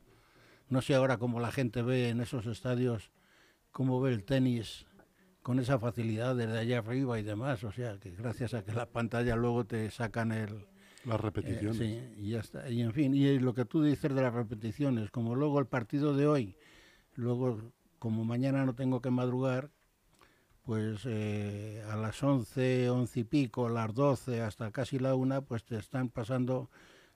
No 0.70 0.82
sé 0.82 0.96
ahora 0.96 1.18
cómo 1.18 1.40
la 1.40 1.52
gente 1.52 1.82
ve 1.82 2.10
en 2.10 2.22
esos 2.22 2.46
estadios, 2.46 3.12
cómo 3.72 4.00
ve 4.02 4.14
el 4.14 4.24
tenis 4.24 4.86
con 5.42 5.60
esa 5.60 5.80
facilidad 5.80 6.36
desde 6.36 6.58
allá 6.58 6.80
arriba 6.80 7.18
y 7.20 7.24
demás. 7.24 7.64
O 7.64 7.72
sea, 7.72 7.98
que 8.00 8.12
gracias 8.12 8.54
a 8.54 8.64
que 8.64 8.74
la 8.74 8.86
pantalla 8.86 9.36
luego 9.36 9.66
te 9.66 9.90
sacan 9.92 10.32
el... 10.32 10.68
Las 11.08 11.20
eh, 11.20 11.24
repeticiones. 11.24 11.78
sí, 11.78 12.00
y 12.18 12.30
ya 12.32 12.40
está. 12.40 12.70
Y 12.70 12.82
en 12.82 12.94
fin, 12.94 13.14
y 13.16 13.40
lo 13.40 13.54
que 13.54 13.66
tú 13.66 13.82
dices 13.82 14.14
de 14.14 14.22
las 14.22 14.34
repeticiones, 14.34 15.10
como 15.10 15.36
luego 15.36 15.60
el 15.60 15.68
partido 15.68 16.16
de 16.16 16.28
hoy, 16.28 16.58
luego 17.16 17.72
como 17.98 18.24
mañana 18.26 18.66
no 18.66 18.76
tengo 18.76 19.02
que 19.02 19.10
madrugar, 19.10 19.72
pues 20.64 21.02
eh, 21.06 21.84
a 21.90 21.96
las 21.96 22.22
11, 22.22 22.90
11 22.90 23.20
y 23.20 23.24
pico, 23.24 23.70
las 23.70 23.94
12, 23.94 24.42
hasta 24.42 24.72
casi 24.72 25.00
la 25.00 25.16
una, 25.16 25.42
pues 25.42 25.64
te 25.64 25.78
están 25.78 26.10
pasando 26.10 26.70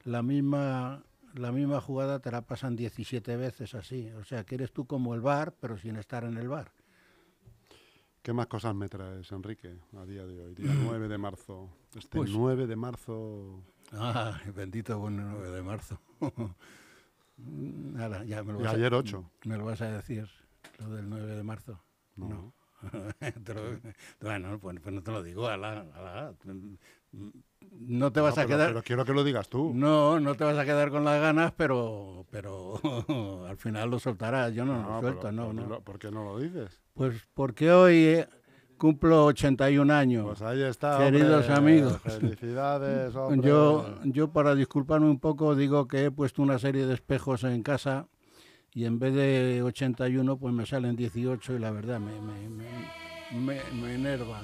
la 0.03 0.23
misma 0.23 1.03
la 1.35 1.51
misma 1.51 1.79
jugada 1.79 2.19
te 2.19 2.31
la 2.31 2.41
pasan 2.41 2.75
17 2.75 3.37
veces 3.37 3.73
así. 3.75 4.09
O 4.19 4.23
sea, 4.23 4.43
que 4.45 4.55
eres 4.55 4.71
tú 4.71 4.85
como 4.85 5.13
el 5.15 5.21
bar, 5.21 5.55
pero 5.59 5.77
sin 5.77 5.95
estar 5.95 6.23
en 6.23 6.37
el 6.37 6.49
bar. 6.49 6.71
¿Qué 8.21 8.33
más 8.33 8.47
cosas 8.47 8.75
me 8.75 8.87
traes, 8.87 9.31
Enrique, 9.31 9.75
a 9.97 10.05
día 10.05 10.25
de 10.25 10.39
hoy? 10.39 10.53
Día 10.53 10.71
9 10.83 11.07
de 11.07 11.17
marzo. 11.17 11.69
Este 11.95 12.17
Pues- 12.17 12.31
9 12.31 12.67
de 12.67 12.75
marzo. 12.75 13.63
Ah, 13.91 14.39
bendito 14.55 14.97
buen 14.99 15.17
9 15.17 15.49
de 15.51 15.61
marzo. 15.61 15.99
Nada, 17.37 18.23
ya 18.25 18.43
me 18.43 18.53
lo 18.53 18.59
Y 18.59 18.63
vas 18.63 18.73
a- 18.73 18.75
ayer 18.75 18.93
8. 18.93 19.31
¿Me 19.45 19.57
lo 19.57 19.65
vas 19.65 19.81
a 19.81 19.91
decir? 19.91 20.27
Lo 20.79 20.89
del 20.89 21.09
9 21.09 21.35
de 21.35 21.43
marzo. 21.43 21.79
No. 22.15 22.53
Lo- 22.81 23.79
bueno, 24.21 24.59
pues, 24.59 24.79
pues 24.81 24.95
no 24.95 25.03
te 25.03 25.11
lo 25.11 25.21
digo. 25.23 25.47
ala, 25.47 25.85
ala. 25.95 26.33
No 27.71 28.11
te 28.11 28.21
vas 28.21 28.33
a 28.33 28.35
pero- 28.45 28.47
quedar. 28.47 28.67
Pero 28.69 28.83
quiero 28.83 29.05
que 29.05 29.13
lo 29.13 29.23
digas 29.23 29.49
tú. 29.49 29.71
No, 29.73 30.19
no 30.19 30.35
te 30.35 30.43
vas 30.43 30.57
a 30.57 30.65
quedar 30.65 30.89
con 30.89 31.03
las 31.03 31.19
ganas, 31.21 31.51
pero, 31.55 32.25
pero 32.31 32.79
al 33.47 33.57
final 33.57 33.89
lo 33.89 33.99
soltarás. 33.99 34.53
Yo 34.53 34.65
no, 34.65 34.73
lo 34.81 34.81
No, 34.81 34.99
suelto, 35.01 35.19
pero 35.21 35.31
no, 35.33 35.45
¿por 35.47 35.55
no. 35.55 35.67
lo- 35.67 35.81
¿Por 35.81 35.99
qué 35.99 36.11
no 36.11 36.23
lo 36.23 36.39
dices? 36.39 36.79
Pues 36.93 37.27
porque 37.33 37.71
hoy 37.71 37.95
eh, 38.05 38.29
cumplo 38.81 39.25
81 39.25 39.93
años. 39.93 40.25
Pues 40.25 40.41
ahí 40.41 40.63
está. 40.63 40.97
Queridos 40.97 41.47
hombre. 41.49 41.55
amigos. 41.55 41.99
Felicidades, 42.03 43.15
hombre. 43.15 43.47
Yo, 43.47 43.85
yo 44.05 44.31
para 44.31 44.55
disculparme 44.55 45.05
un 45.07 45.19
poco 45.19 45.55
digo 45.55 45.87
que 45.87 46.05
he 46.05 46.11
puesto 46.11 46.41
una 46.41 46.57
serie 46.57 46.87
de 46.87 46.95
espejos 46.95 47.43
en 47.43 47.61
casa 47.61 48.07
y 48.73 48.85
en 48.85 48.97
vez 48.97 49.13
de 49.13 49.61
81 49.61 50.37
pues 50.37 50.53
me 50.53 50.65
salen 50.65 50.95
18 50.95 51.53
y 51.55 51.59
la 51.59 51.69
verdad 51.69 51.99
me, 51.99 52.19
me, 52.21 52.49
me, 52.49 52.65
me- 53.39 53.71
me 53.81 53.93
enerva. 53.93 54.41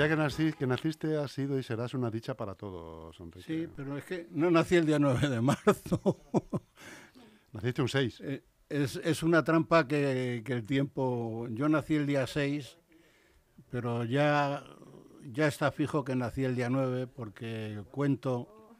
Día 0.00 0.08
que, 0.08 0.16
nací, 0.16 0.52
que 0.54 0.66
naciste 0.66 1.16
has 1.16 1.30
sido 1.32 1.58
y 1.58 1.62
serás 1.62 1.92
una 1.92 2.10
dicha 2.10 2.34
para 2.34 2.54
todos, 2.54 3.18
Enrique. 3.20 3.46
Sí, 3.46 3.68
pero 3.76 3.98
es 3.98 4.04
que 4.04 4.28
no 4.30 4.50
nací 4.50 4.76
el 4.76 4.86
día 4.86 4.98
9 4.98 5.28
de 5.28 5.40
marzo. 5.42 6.16
Naciste 7.52 7.82
un 7.82 7.88
6. 7.88 8.20
Eh, 8.22 8.42
es, 8.68 8.96
es 8.96 9.22
una 9.22 9.44
trampa 9.44 9.86
que, 9.86 10.42
que 10.44 10.52
el 10.52 10.64
tiempo... 10.64 11.48
Yo 11.50 11.68
nací 11.68 11.96
el 11.96 12.06
día 12.06 12.26
6, 12.26 12.78
pero 13.70 14.04
ya, 14.04 14.64
ya 15.24 15.46
está 15.46 15.70
fijo 15.70 16.02
que 16.04 16.16
nací 16.16 16.44
el 16.44 16.56
día 16.56 16.70
9 16.70 17.06
porque 17.08 17.72
el 17.72 17.84
cuento... 17.84 18.78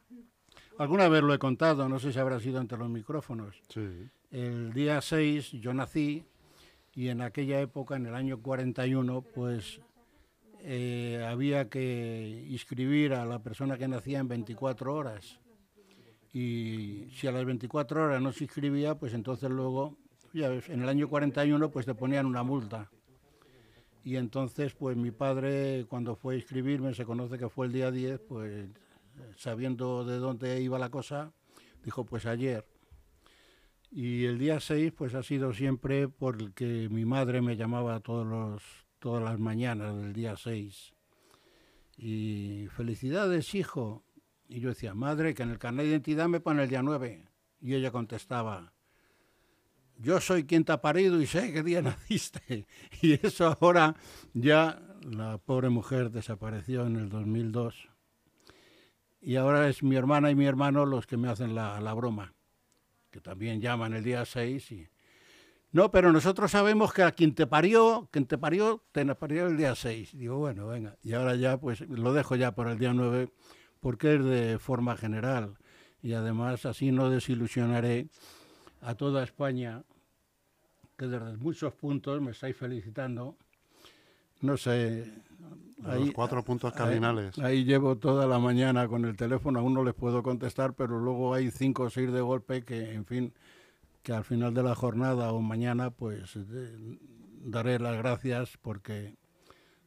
Alguna 0.79 1.07
vez 1.07 1.21
lo 1.21 1.33
he 1.35 1.39
contado, 1.39 1.87
no 1.87 1.99
sé 1.99 2.11
si 2.13 2.17
habrá 2.17 2.39
sido 2.39 2.59
entre 2.59 2.79
los 2.79 2.89
micrófonos. 2.89 3.61
Sí. 3.69 4.09
El 4.31 4.73
día 4.73 5.01
6 5.01 5.51
yo 5.51 5.73
nací 5.73 6.25
y 6.95 7.09
en 7.09 7.21
aquella 7.21 7.61
época, 7.61 7.95
en 7.95 8.07
el 8.07 8.15
año 8.15 8.41
41, 8.41 9.21
pues 9.21 9.81
eh, 10.63 11.25
había 11.27 11.69
que 11.69 12.45
inscribir 12.49 13.13
a 13.13 13.25
la 13.25 13.39
persona 13.39 13.77
que 13.77 13.87
nacía 13.87 14.19
en 14.19 14.27
24 14.27 14.93
horas. 14.93 15.39
Y 16.33 17.07
si 17.13 17.27
a 17.27 17.31
las 17.31 17.45
24 17.45 18.05
horas 18.05 18.21
no 18.21 18.31
se 18.31 18.45
inscribía, 18.45 18.95
pues 18.95 19.13
entonces 19.13 19.49
luego, 19.49 19.97
ya 20.33 20.47
en 20.53 20.81
el 20.81 20.89
año 20.89 21.09
41, 21.09 21.71
pues 21.71 21.85
te 21.85 21.93
ponían 21.93 22.25
una 22.25 22.43
multa. 22.43 22.89
Y 24.03 24.15
entonces, 24.15 24.73
pues 24.73 24.97
mi 24.97 25.11
padre, 25.11 25.85
cuando 25.87 26.15
fue 26.15 26.35
a 26.35 26.37
inscribirme, 26.37 26.93
se 26.93 27.05
conoce 27.05 27.37
que 27.37 27.49
fue 27.49 27.67
el 27.67 27.73
día 27.73 27.91
10, 27.91 28.19
pues 28.21 28.69
sabiendo 29.35 30.05
de 30.05 30.17
dónde 30.17 30.61
iba 30.61 30.79
la 30.79 30.89
cosa, 30.89 31.33
dijo, 31.83 32.05
pues 32.05 32.25
ayer. 32.25 32.65
Y 33.91 34.25
el 34.25 34.39
día 34.39 34.59
6, 34.59 34.93
pues 34.93 35.13
ha 35.15 35.21
sido 35.21 35.53
siempre 35.53 36.07
porque 36.07 36.87
mi 36.89 37.03
madre 37.03 37.41
me 37.41 37.57
llamaba 37.57 37.99
todos 37.99 38.25
los, 38.25 38.63
todas 39.01 39.23
las 39.23 39.39
mañanas 39.39 39.95
del 39.97 40.13
día 40.13 40.37
6. 40.37 40.93
Y 41.97 42.67
felicidades, 42.75 43.53
hijo. 43.55 44.05
Y 44.47 44.59
yo 44.59 44.69
decía, 44.69 44.93
madre, 44.93 45.33
que 45.33 45.43
en 45.43 45.49
el 45.49 45.57
carnet 45.57 45.85
de 45.85 45.91
identidad 45.91 46.27
me 46.29 46.39
pone 46.39 46.63
el 46.63 46.69
día 46.69 46.83
9. 46.83 47.27
Y 47.61 47.73
ella 47.73 47.91
contestaba, 47.91 48.73
yo 49.97 50.21
soy 50.21 50.45
quien 50.45 50.63
te 50.63 50.71
ha 50.71 50.81
parido 50.81 51.19
y 51.19 51.25
sé 51.25 51.51
qué 51.51 51.63
día 51.63 51.81
naciste. 51.81 52.67
Y 53.01 53.13
eso 53.25 53.57
ahora 53.59 53.95
ya 54.33 54.79
la 55.01 55.39
pobre 55.39 55.69
mujer 55.69 56.11
desapareció 56.11 56.85
en 56.85 56.95
el 56.97 57.09
2002. 57.09 57.89
Y 59.19 59.35
ahora 59.35 59.67
es 59.67 59.81
mi 59.81 59.95
hermana 59.95 60.29
y 60.29 60.35
mi 60.35 60.45
hermano 60.45 60.85
los 60.85 61.07
que 61.07 61.17
me 61.17 61.27
hacen 61.27 61.55
la, 61.55 61.79
la 61.81 61.93
broma, 61.93 62.33
que 63.09 63.19
también 63.19 63.61
llaman 63.61 63.93
el 63.93 64.03
día 64.03 64.25
6 64.25 64.71
y... 64.71 64.87
No, 65.73 65.89
pero 65.89 66.11
nosotros 66.11 66.51
sabemos 66.51 66.91
que 66.91 67.01
a 67.01 67.11
quien 67.13 67.33
te 67.33 67.47
parió, 67.47 68.09
quien 68.11 68.25
te 68.25 68.37
parió, 68.37 68.83
te 68.91 69.05
parió 69.15 69.47
el 69.47 69.55
día 69.55 69.73
6. 69.73 70.17
Digo, 70.17 70.37
bueno, 70.37 70.67
venga. 70.67 70.97
Y 71.01 71.13
ahora 71.13 71.35
ya, 71.35 71.57
pues 71.57 71.81
lo 71.81 72.11
dejo 72.11 72.35
ya 72.35 72.53
por 72.53 72.67
el 72.67 72.77
día 72.77 72.93
9, 72.93 73.31
porque 73.79 74.15
es 74.15 74.23
de 74.23 74.59
forma 74.59 74.97
general. 74.97 75.55
Y 76.01 76.13
además 76.13 76.65
así 76.65 76.91
no 76.91 77.09
desilusionaré 77.09 78.09
a 78.81 78.95
toda 78.95 79.23
España, 79.23 79.83
que 80.97 81.07
desde 81.07 81.37
muchos 81.37 81.73
puntos 81.73 82.21
me 82.21 82.31
estáis 82.31 82.57
felicitando. 82.57 83.37
No 84.41 84.57
sé. 84.57 85.09
los 85.77 86.11
cuatro 86.11 86.43
puntos 86.43 86.73
cardinales. 86.73 87.37
Ahí, 87.37 87.45
ahí, 87.45 87.63
llevo 87.63 87.95
toda 87.97 88.27
la 88.27 88.39
mañana 88.39 88.89
con 88.89 89.05
el 89.05 89.15
teléfono, 89.15 89.59
aún 89.59 89.73
no 89.73 89.85
les 89.85 89.93
puedo 89.93 90.21
contestar, 90.21 90.73
pero 90.73 90.99
luego 90.99 91.33
hay 91.33 91.49
cinco 91.49 91.83
o 91.83 91.89
seis 91.89 92.11
de 92.11 92.21
golpe 92.21 92.63
que, 92.63 92.91
en 92.91 93.05
fin, 93.05 93.33
que 94.03 94.13
al 94.13 94.23
final 94.23 94.53
de 94.53 94.63
la 94.63 94.75
jornada 94.75 95.31
o 95.31 95.41
mañana, 95.41 95.91
pues 95.91 96.37
daré 97.43 97.79
las 97.79 97.97
gracias 97.97 98.57
porque 98.61 99.15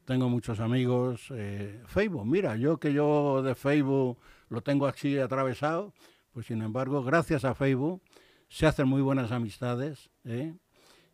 tengo 0.05 0.29
muchos 0.29 0.59
amigos. 0.59 1.27
Eh, 1.31 1.81
Facebook, 1.85 2.25
mira, 2.25 2.55
yo 2.55 2.79
que 2.79 2.93
yo 2.93 3.41
de 3.43 3.55
Facebook 3.55 4.17
lo 4.49 4.61
tengo 4.61 4.87
así 4.87 5.17
atravesado, 5.17 5.93
pues 6.31 6.47
sin 6.47 6.61
embargo, 6.61 7.03
gracias 7.03 7.45
a 7.45 7.55
Facebook 7.55 8.01
se 8.47 8.67
hacen 8.67 8.87
muy 8.87 9.01
buenas 9.01 9.31
amistades, 9.31 10.09
¿eh? 10.23 10.55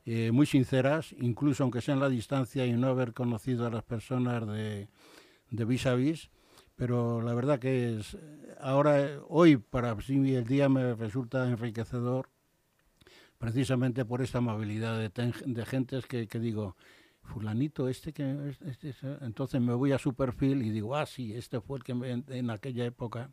Eh, 0.03 0.31
muy 0.31 0.47
sinceras, 0.47 1.13
incluso 1.19 1.63
aunque 1.63 1.79
sea 1.79 1.93
en 1.93 1.99
la 1.99 2.09
distancia 2.09 2.65
y 2.65 2.73
no 2.73 2.87
haber 2.87 3.13
conocido 3.13 3.67
a 3.67 3.69
las 3.69 3.83
personas 3.83 4.47
de, 4.47 4.89
de 5.51 5.65
vis 5.65 5.85
a 5.85 5.93
vis, 5.93 6.31
pero 6.75 7.21
la 7.21 7.35
verdad 7.35 7.59
que 7.59 7.97
es 7.97 8.17
ahora, 8.59 9.19
hoy 9.27 9.57
para 9.57 9.95
mí 9.95 10.33
el 10.33 10.45
día 10.45 10.69
me 10.69 10.95
resulta 10.95 11.47
enriquecedor 11.47 12.29
precisamente 13.41 14.05
por 14.05 14.21
esta 14.21 14.37
amabilidad 14.37 14.99
de, 14.99 15.09
ten, 15.09 15.33
de 15.47 15.65
gentes 15.65 16.05
que, 16.05 16.27
que, 16.27 16.39
digo, 16.39 16.75
fulanito, 17.23 17.89
este 17.89 18.13
que... 18.13 18.55
Este, 18.61 18.89
este, 18.89 19.17
entonces 19.21 19.59
me 19.59 19.73
voy 19.73 19.93
a 19.93 19.97
su 19.97 20.13
perfil 20.13 20.61
y 20.61 20.69
digo, 20.69 20.95
ah, 20.95 21.07
sí, 21.07 21.33
este 21.33 21.59
fue 21.59 21.79
el 21.79 21.83
que 21.83 21.95
me, 21.95 22.11
en, 22.11 22.25
en, 22.29 22.51
aquella 22.51 22.85
época... 22.85 23.31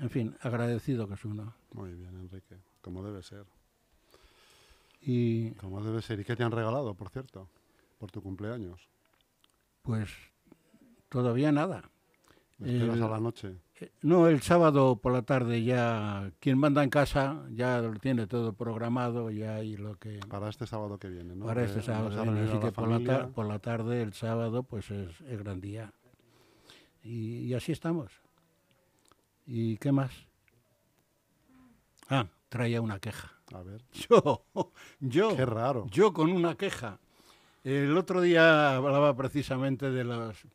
En 0.00 0.08
fin, 0.08 0.34
agradecido 0.40 1.06
que 1.06 1.14
es 1.14 1.24
uno. 1.24 1.54
Muy 1.72 1.92
bien, 1.94 2.16
Enrique, 2.16 2.56
como 2.80 3.04
debe 3.04 3.22
ser. 3.22 3.44
Y, 5.02 5.50
como 5.52 5.84
debe 5.84 6.00
ser. 6.00 6.18
¿Y 6.18 6.24
qué 6.24 6.34
te 6.34 6.42
han 6.42 6.50
regalado, 6.50 6.94
por 6.94 7.10
cierto, 7.10 7.48
por 7.98 8.10
tu 8.10 8.22
cumpleaños? 8.22 8.88
Pues 9.82 10.10
todavía 11.10 11.52
nada. 11.52 11.90
¿Esperas 12.58 13.00
a 13.02 13.08
la 13.08 13.20
noche? 13.20 13.54
No, 14.02 14.28
el 14.28 14.42
sábado 14.42 14.96
por 14.96 15.12
la 15.12 15.22
tarde 15.22 15.62
ya 15.62 16.30
quien 16.40 16.58
manda 16.58 16.82
en 16.82 16.90
casa 16.90 17.42
ya 17.50 17.80
lo 17.80 17.98
tiene 17.98 18.26
todo 18.26 18.52
programado 18.52 19.30
ya 19.30 19.62
y 19.62 19.76
lo 19.76 19.96
que 19.96 20.20
para 20.28 20.48
este 20.48 20.66
sábado 20.66 20.98
que 20.98 21.08
viene, 21.08 21.34
¿no? 21.34 21.46
Para 21.46 21.64
este 21.64 21.82
sábado 21.82 22.10
que 22.10 22.30
viene, 22.30 22.48
así 22.48 22.58
que 22.58 22.72
por 22.72 22.88
la, 22.88 23.00
tar 23.00 23.30
por 23.30 23.46
la, 23.46 23.58
tarde 23.58 24.02
el 24.02 24.12
sábado 24.12 24.62
pues 24.62 24.90
es 24.90 25.20
el 25.22 25.38
gran 25.38 25.60
día 25.60 25.92
y, 27.02 27.40
y, 27.40 27.54
así 27.54 27.72
estamos. 27.72 28.12
¿Y 29.46 29.76
qué 29.76 29.92
más? 29.92 30.10
Ah, 32.08 32.26
traía 32.48 32.80
una 32.80 32.98
queja. 32.98 33.32
A 33.52 33.62
ver. 33.62 33.82
Yo, 33.92 34.44
yo. 35.00 35.36
Qué 35.36 35.44
raro. 35.44 35.86
Yo 35.90 36.12
con 36.12 36.32
una 36.32 36.56
queja. 36.56 36.98
El 37.62 37.96
otro 37.96 38.20
día 38.20 38.74
hablaba 38.76 39.14
precisamente 39.16 39.90
de 39.90 40.04
los 40.04 40.46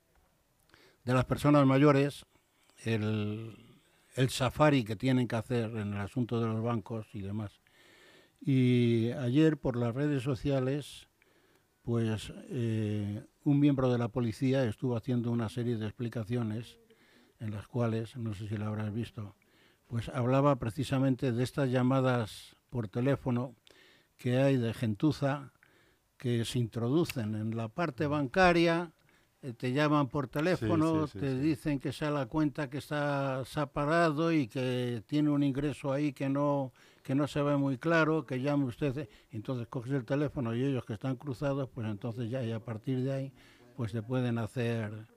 de 1.06 1.14
las 1.14 1.26
personas 1.26 1.66
mayores, 1.66 2.26
el, 2.84 3.56
el 4.16 4.30
safari 4.30 4.84
que 4.84 4.96
tienen 4.96 5.28
que 5.28 5.36
hacer 5.36 5.72
en 5.72 5.94
el 5.94 6.00
asunto 6.00 6.40
de 6.40 6.48
los 6.48 6.62
bancos 6.62 7.08
y 7.14 7.22
demás. 7.22 7.60
Y 8.42 9.12
ayer 9.12 9.58
por 9.58 9.76
las 9.76 9.94
redes 9.94 10.24
sociales, 10.24 11.08
pues 11.82 12.32
eh, 12.50 13.24
un 13.44 13.60
miembro 13.60 13.92
de 13.92 13.98
la 13.98 14.10
policía 14.10 14.64
estuvo 14.66 14.96
haciendo 14.96 15.32
una 15.32 15.50
serie 15.50 15.78
de 15.78 15.86
explicaciones 15.86 16.78
en 17.40 17.52
las 17.52 17.68
cuales, 17.68 18.16
no 18.18 18.34
sé 18.34 18.48
si 18.48 18.58
lo 18.58 18.66
habrás 18.66 18.94
visto, 18.94 19.36
pues 19.88 20.10
hablaba 20.10 20.58
precisamente 20.58 21.32
de 21.32 21.44
estas 21.44 21.70
llamadas 21.70 22.56
por 22.70 22.88
teléfono 22.88 23.56
que 24.18 24.38
hay 24.38 24.58
de 24.58 24.74
gentuza 24.74 25.52
que 26.18 26.44
se 26.46 26.60
introducen 26.60 27.36
en 27.36 27.56
la 27.56 27.70
parte 27.70 28.06
bancaria 28.06 28.92
te 29.58 29.72
llaman 29.72 30.08
por 30.10 30.28
teléfono, 30.28 31.08
sí, 31.08 31.14
sí, 31.14 31.20
sí, 31.20 31.26
te 31.26 31.40
dicen 31.40 31.80
que 31.80 31.94
sea 31.94 32.12
la 32.12 32.26
cuenta 32.26 32.70
que 32.70 32.80
está 32.80 33.44
separado 33.46 34.34
y 34.34 34.48
que 34.48 35.02
tiene 35.08 35.30
un 35.30 35.44
ingreso 35.44 35.94
ahí 35.94 36.12
que 36.12 36.30
no 36.30 36.74
que 37.04 37.16
no 37.16 37.26
se 37.28 37.42
ve 37.42 37.58
muy 37.58 37.78
claro, 37.78 38.26
que 38.26 38.42
llame 38.42 38.66
usted, 38.66 39.10
entonces 39.32 39.68
coges 39.68 39.94
el 39.94 40.06
teléfono 40.06 40.54
y 40.54 40.64
ellos 40.64 40.86
que 40.86 40.94
están 40.94 41.16
cruzados, 41.16 41.70
pues 41.70 41.88
entonces 41.88 42.30
ya 42.30 42.44
y 42.44 42.52
a 42.52 42.60
partir 42.60 43.02
de 43.02 43.12
ahí 43.12 43.34
pues 43.76 43.94
te 43.94 44.04
pueden 44.04 44.38
hacer 44.38 45.08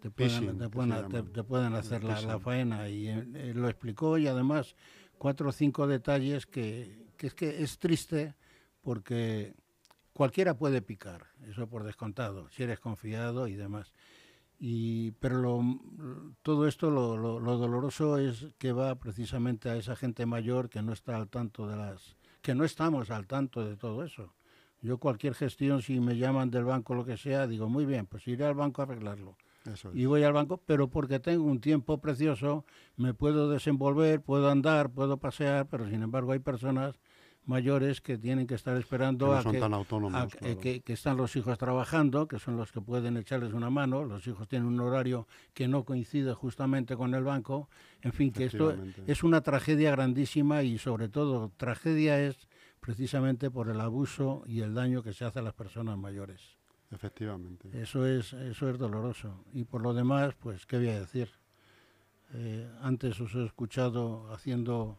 te 0.00 0.10
pueden, 0.10 0.58
te 0.58 0.68
pueden, 0.68 1.08
te, 1.08 1.22
te 1.24 1.42
pueden 1.42 1.74
hacer 1.74 2.04
la, 2.04 2.20
la, 2.20 2.38
faena 2.38 2.88
y 2.88 3.08
eh, 3.08 3.52
lo 3.54 3.68
explicó 3.68 4.16
y 4.16 4.28
además 4.28 4.76
cuatro 5.18 5.48
o 5.48 5.52
cinco 5.52 5.88
detalles 5.88 6.46
que, 6.46 7.08
que 7.16 7.26
es 7.26 7.34
que 7.34 7.62
es 7.62 7.78
triste 7.80 8.36
porque 8.80 9.54
cualquiera 10.18 10.54
puede 10.54 10.82
picar, 10.82 11.28
eso 11.48 11.68
por 11.68 11.84
descontado, 11.84 12.48
si 12.50 12.64
eres 12.64 12.80
confiado 12.80 13.46
y 13.46 13.54
demás. 13.54 13.92
Y, 14.58 15.12
pero 15.12 15.40
lo, 15.40 15.62
todo 16.42 16.66
esto, 16.66 16.90
lo, 16.90 17.16
lo, 17.16 17.38
lo, 17.38 17.56
doloroso 17.56 18.18
es 18.18 18.48
que 18.58 18.72
va 18.72 18.96
precisamente 18.96 19.70
a 19.70 19.76
esa 19.76 19.94
gente 19.94 20.26
mayor 20.26 20.70
que 20.70 20.82
no 20.82 20.92
está 20.92 21.14
al 21.14 21.28
tanto 21.28 21.68
de 21.68 21.76
las, 21.76 22.16
que 22.42 22.56
no 22.56 22.64
estamos 22.64 23.12
al 23.12 23.28
tanto 23.28 23.64
de 23.64 23.76
todo 23.76 24.02
eso. 24.02 24.34
Yo 24.82 24.98
cualquier 24.98 25.34
gestión, 25.34 25.82
si 25.82 26.00
me 26.00 26.16
llaman 26.16 26.50
del 26.50 26.64
banco 26.64 26.96
lo 26.96 27.04
que 27.04 27.16
sea, 27.16 27.46
digo, 27.46 27.68
muy 27.68 27.86
bien, 27.86 28.06
pues 28.06 28.26
iré 28.26 28.44
al 28.44 28.56
banco 28.56 28.82
a 28.82 28.86
arreglarlo. 28.86 29.36
Eso 29.72 29.90
es. 29.90 29.96
Y 29.96 30.06
voy 30.06 30.24
al 30.24 30.32
banco, 30.32 30.60
pero 30.66 30.88
porque 30.88 31.20
tengo 31.20 31.44
un 31.44 31.60
tiempo 31.60 32.00
precioso, 32.00 32.64
me 32.96 33.14
puedo 33.14 33.48
desenvolver, 33.48 34.20
puedo 34.20 34.50
andar, 34.50 34.90
puedo 34.90 35.18
pasear, 35.18 35.68
pero 35.68 35.88
sin 35.88 36.02
embargo 36.02 36.32
hay 36.32 36.40
personas 36.40 36.96
mayores 37.48 38.00
que 38.00 38.18
tienen 38.18 38.46
que 38.46 38.54
estar 38.54 38.76
esperando 38.76 39.26
que 39.26 39.32
no 39.32 39.38
a, 39.38 39.42
son 39.42 39.52
que, 39.52 39.58
tan 39.58 39.74
autónomos, 39.74 40.20
a 40.20 40.26
claro. 40.26 40.60
que, 40.60 40.80
que, 40.80 40.92
están 40.92 41.16
los 41.16 41.34
hijos 41.34 41.56
trabajando, 41.58 42.28
que 42.28 42.38
son 42.38 42.56
los 42.56 42.70
que 42.70 42.80
pueden 42.80 43.16
echarles 43.16 43.54
una 43.54 43.70
mano, 43.70 44.04
los 44.04 44.26
hijos 44.26 44.46
tienen 44.46 44.68
un 44.68 44.78
horario 44.80 45.26
que 45.54 45.66
no 45.66 45.84
coincide 45.84 46.34
justamente 46.34 46.96
con 46.96 47.14
el 47.14 47.24
banco, 47.24 47.68
en 48.02 48.12
fin, 48.12 48.32
que 48.32 48.44
esto 48.44 48.76
es 49.06 49.24
una 49.24 49.40
tragedia 49.40 49.90
grandísima 49.90 50.62
y 50.62 50.78
sobre 50.78 51.08
todo 51.08 51.50
tragedia 51.56 52.20
es 52.20 52.48
precisamente 52.80 53.50
por 53.50 53.68
el 53.70 53.80
abuso 53.80 54.44
y 54.46 54.60
el 54.60 54.74
daño 54.74 55.02
que 55.02 55.12
se 55.12 55.24
hace 55.24 55.38
a 55.38 55.42
las 55.42 55.54
personas 55.54 55.96
mayores. 55.96 56.58
Efectivamente. 56.90 57.68
Eso 57.80 58.06
es, 58.06 58.32
eso 58.32 58.70
es 58.70 58.78
doloroso. 58.78 59.44
Y 59.52 59.64
por 59.64 59.82
lo 59.82 59.92
demás, 59.92 60.34
pues, 60.40 60.64
¿qué 60.64 60.78
voy 60.78 60.88
a 60.88 61.00
decir? 61.00 61.28
Eh, 62.32 62.70
antes 62.80 63.20
os 63.20 63.34
he 63.34 63.44
escuchado 63.44 64.32
haciendo 64.32 64.96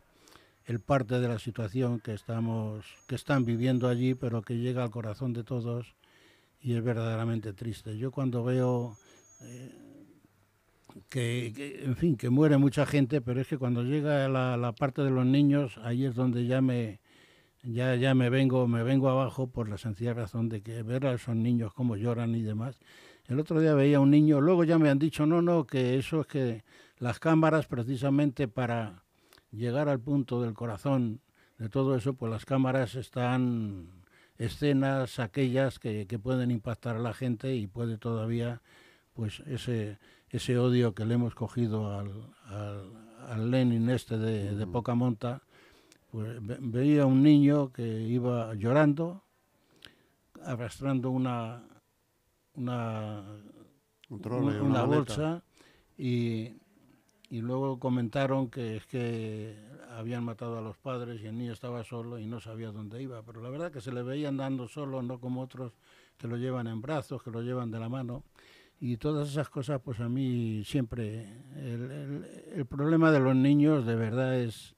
el 0.69 0.79
parte 0.79 1.19
de 1.19 1.27
la 1.27 1.39
situación 1.39 1.99
que 1.99 2.13
estamos, 2.13 2.85
que 3.07 3.15
están 3.15 3.43
viviendo 3.43 3.87
allí, 3.87 4.13
pero 4.13 4.43
que 4.43 4.59
llega 4.59 4.83
al 4.83 4.91
corazón 4.91 5.33
de 5.33 5.43
todos 5.43 5.95
y 6.61 6.73
es 6.73 6.83
verdaderamente 6.83 7.53
triste. 7.53 7.97
Yo 7.97 8.11
cuando 8.11 8.43
veo 8.43 8.95
eh, 9.41 9.73
que, 11.09 11.81
en 11.83 11.95
fin, 11.95 12.15
que 12.15 12.29
muere 12.29 12.59
mucha 12.59 12.85
gente, 12.85 13.19
pero 13.19 13.41
es 13.41 13.47
que 13.47 13.57
cuando 13.57 13.81
llega 13.81 14.29
la, 14.29 14.57
la, 14.57 14.71
parte 14.73 15.01
de 15.01 15.09
los 15.09 15.25
niños, 15.25 15.79
ahí 15.83 16.05
es 16.05 16.13
donde 16.13 16.45
ya 16.45 16.61
me, 16.61 16.99
ya, 17.63 17.95
ya 17.95 18.13
me 18.13 18.29
vengo, 18.29 18.67
me 18.67 18.83
vengo 18.83 19.09
abajo 19.09 19.47
por 19.47 19.69
la 19.69 19.79
sencilla 19.79 20.13
razón 20.13 20.49
de 20.49 20.61
que 20.61 20.83
ver 20.83 21.07
a 21.07 21.13
esos 21.13 21.35
niños 21.35 21.73
cómo 21.73 21.95
lloran 21.95 22.35
y 22.35 22.43
demás. 22.43 22.79
El 23.25 23.39
otro 23.39 23.59
día 23.59 23.73
veía 23.73 23.99
un 23.99 24.11
niño, 24.11 24.39
luego 24.39 24.63
ya 24.65 24.77
me 24.77 24.91
han 24.91 24.99
dicho, 24.99 25.25
no, 25.25 25.41
no, 25.41 25.65
que 25.65 25.97
eso 25.97 26.21
es 26.21 26.27
que 26.27 26.63
las 26.99 27.17
cámaras 27.17 27.65
precisamente 27.65 28.47
para 28.47 29.01
llegar 29.51 29.89
al 29.89 29.99
punto 29.99 30.41
del 30.41 30.53
corazón 30.53 31.21
de 31.57 31.69
todo 31.69 31.95
eso, 31.95 32.13
pues 32.13 32.31
las 32.31 32.45
cámaras 32.45 32.95
están 32.95 33.87
escenas 34.37 35.19
aquellas 35.19 35.79
que, 35.79 36.07
que 36.07 36.17
pueden 36.17 36.51
impactar 36.51 36.95
a 36.95 36.99
la 36.99 37.13
gente 37.13 37.55
y 37.55 37.67
puede 37.67 37.97
todavía 37.97 38.61
pues 39.13 39.41
ese, 39.47 39.97
ese 40.29 40.57
odio 40.57 40.93
que 40.93 41.05
le 41.05 41.15
hemos 41.15 41.35
cogido 41.35 41.97
al, 41.97 42.11
al, 43.27 43.51
Lenin 43.51 43.89
este 43.89 44.17
de, 44.17 44.55
de, 44.55 44.65
poca 44.65 44.95
monta, 44.95 45.41
pues 46.09 46.37
veía 46.41 47.05
un 47.05 47.21
niño 47.21 47.73
que 47.73 47.85
iba 47.85 48.55
llorando, 48.55 49.23
arrastrando 50.41 51.11
una 51.11 51.61
una, 52.59 53.23
una, 54.09 54.83
bolsa 54.83 55.43
y, 55.97 56.53
y 57.29 57.41
luego 57.41 57.79
comentaron 57.79 58.49
que 58.49 58.77
es 58.77 58.85
que 58.85 59.55
habían 59.91 60.23
matado 60.23 60.57
a 60.57 60.61
los 60.61 60.77
padres 60.77 61.21
y 61.21 61.27
el 61.27 61.37
niño 61.37 61.53
estaba 61.53 61.83
solo 61.83 62.17
y 62.19 62.25
no 62.25 62.39
sabía 62.39 62.71
dónde 62.71 63.01
iba, 63.01 63.21
pero 63.23 63.41
la 63.41 63.49
verdad 63.49 63.71
que 63.71 63.81
se 63.81 63.91
le 63.91 64.01
veía 64.01 64.29
andando 64.29 64.67
solo, 64.67 65.01
no 65.01 65.19
como 65.19 65.41
otros 65.41 65.73
que 66.17 66.27
lo 66.27 66.37
llevan 66.37 66.67
en 66.67 66.81
brazos, 66.81 67.21
que 67.21 67.31
lo 67.31 67.41
llevan 67.41 67.71
de 67.71 67.79
la 67.79 67.89
mano 67.89 68.23
y 68.81 68.97
todas 68.97 69.29
esas 69.29 69.49
cosas, 69.49 69.81
pues 69.81 69.99
a 69.99 70.07
mí 70.07 70.63
siempre, 70.63 71.27
el, 71.57 72.25
el, 72.55 72.65
problema 72.65 73.11
de 73.11 73.19
los 73.19 73.35
niños 73.35 73.85
de 73.85 73.95
verdad 73.95 74.39
es, 74.39 74.73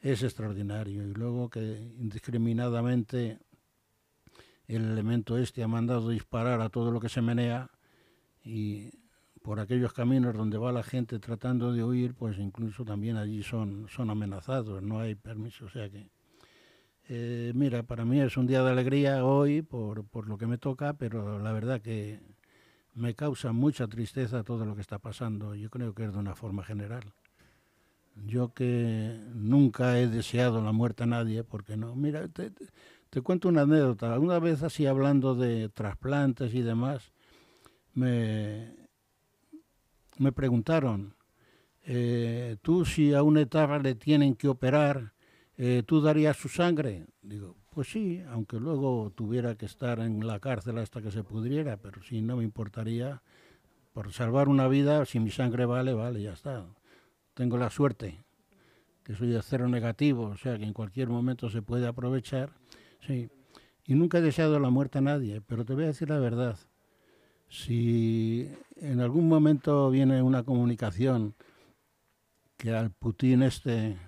es 0.00 0.22
extraordinario. 0.22 1.06
Y 1.08 1.14
luego 1.14 1.48
que 1.48 1.60
indiscriminadamente 1.98 3.38
el 4.68 4.84
elemento 4.84 5.38
este 5.38 5.62
ha 5.62 5.68
mandado 5.68 6.10
disparar 6.10 6.60
a 6.60 6.68
todo 6.68 6.90
lo 6.90 7.00
que 7.00 7.08
se 7.08 7.22
menea 7.22 7.70
y 8.44 8.90
por 9.42 9.60
aquellos 9.60 9.92
caminos 9.92 10.34
donde 10.34 10.58
va 10.58 10.72
la 10.72 10.82
gente 10.82 11.18
tratando 11.18 11.72
de 11.72 11.82
huir, 11.82 12.14
pues 12.14 12.38
incluso 12.38 12.84
también 12.84 13.16
allí 13.16 13.42
son, 13.42 13.86
son 13.88 14.10
amenazados, 14.10 14.82
no 14.82 15.00
hay 15.00 15.14
permiso. 15.14 15.66
O 15.66 15.70
sea 15.70 15.88
que, 15.88 16.10
eh, 17.08 17.52
mira, 17.54 17.82
para 17.82 18.04
mí 18.04 18.20
es 18.20 18.36
un 18.36 18.46
día 18.46 18.62
de 18.62 18.70
alegría 18.70 19.24
hoy 19.24 19.62
por, 19.62 20.04
por 20.04 20.28
lo 20.28 20.36
que 20.36 20.46
me 20.46 20.58
toca, 20.58 20.92
pero 20.94 21.38
la 21.38 21.52
verdad 21.52 21.80
que 21.80 22.20
me 22.94 23.14
causa 23.14 23.52
mucha 23.52 23.88
tristeza 23.88 24.44
todo 24.44 24.64
lo 24.66 24.74
que 24.74 24.82
está 24.82 24.98
pasando. 24.98 25.54
Yo 25.54 25.70
creo 25.70 25.94
que 25.94 26.04
es 26.04 26.12
de 26.12 26.18
una 26.18 26.34
forma 26.34 26.62
general. 26.62 27.04
Yo 28.26 28.52
que 28.52 29.18
nunca 29.34 29.98
he 29.98 30.06
deseado 30.08 30.62
la 30.62 30.72
muerte 30.72 31.04
a 31.04 31.06
nadie, 31.06 31.44
porque 31.44 31.76
no. 31.76 31.94
Mira, 31.94 32.28
te, 32.28 32.52
te 33.08 33.22
cuento 33.22 33.48
una 33.48 33.62
anécdota. 33.62 34.18
Una 34.18 34.38
vez 34.38 34.62
así 34.62 34.86
hablando 34.86 35.34
de 35.34 35.70
trasplantes 35.70 36.52
y 36.54 36.60
demás, 36.60 37.12
me, 37.94 38.79
me 40.20 40.32
preguntaron, 40.32 41.14
eh, 41.82 42.56
tú 42.60 42.84
si 42.84 43.14
a 43.14 43.22
una 43.22 43.40
etapa 43.40 43.78
le 43.78 43.94
tienen 43.94 44.34
que 44.34 44.48
operar, 44.48 45.14
eh, 45.56 45.82
¿tú 45.86 46.02
darías 46.02 46.36
su 46.36 46.48
sangre? 46.48 47.06
Digo, 47.22 47.56
pues 47.70 47.90
sí, 47.90 48.22
aunque 48.28 48.60
luego 48.60 49.12
tuviera 49.14 49.54
que 49.54 49.64
estar 49.64 49.98
en 50.00 50.26
la 50.26 50.38
cárcel 50.38 50.76
hasta 50.78 51.00
que 51.00 51.10
se 51.10 51.24
pudriera, 51.24 51.78
pero 51.78 52.02
sí, 52.02 52.20
no 52.20 52.36
me 52.36 52.44
importaría. 52.44 53.22
Por 53.92 54.12
salvar 54.12 54.48
una 54.48 54.68
vida, 54.68 55.04
si 55.06 55.18
mi 55.20 55.30
sangre 55.30 55.64
vale, 55.64 55.94
vale, 55.94 56.22
ya 56.22 56.34
está. 56.34 56.66
Tengo 57.34 57.56
la 57.56 57.70
suerte, 57.70 58.22
que 59.02 59.14
soy 59.14 59.28
de 59.28 59.42
cero 59.42 59.68
negativo, 59.68 60.24
o 60.24 60.36
sea 60.36 60.58
que 60.58 60.64
en 60.64 60.74
cualquier 60.74 61.08
momento 61.08 61.48
se 61.48 61.62
puede 61.62 61.86
aprovechar. 61.86 62.52
Sí. 63.06 63.30
Y 63.86 63.94
nunca 63.94 64.18
he 64.18 64.22
deseado 64.22 64.60
la 64.60 64.70
muerte 64.70 64.98
a 64.98 65.00
nadie, 65.00 65.40
pero 65.40 65.64
te 65.64 65.74
voy 65.74 65.84
a 65.84 65.88
decir 65.88 66.10
la 66.10 66.18
verdad. 66.18 66.58
Si 67.50 68.48
en 68.76 69.00
algún 69.00 69.28
momento 69.28 69.90
viene 69.90 70.22
una 70.22 70.44
comunicación 70.44 71.34
que 72.56 72.70
al 72.70 72.90
Putin 72.90 73.42
este, 73.42 73.98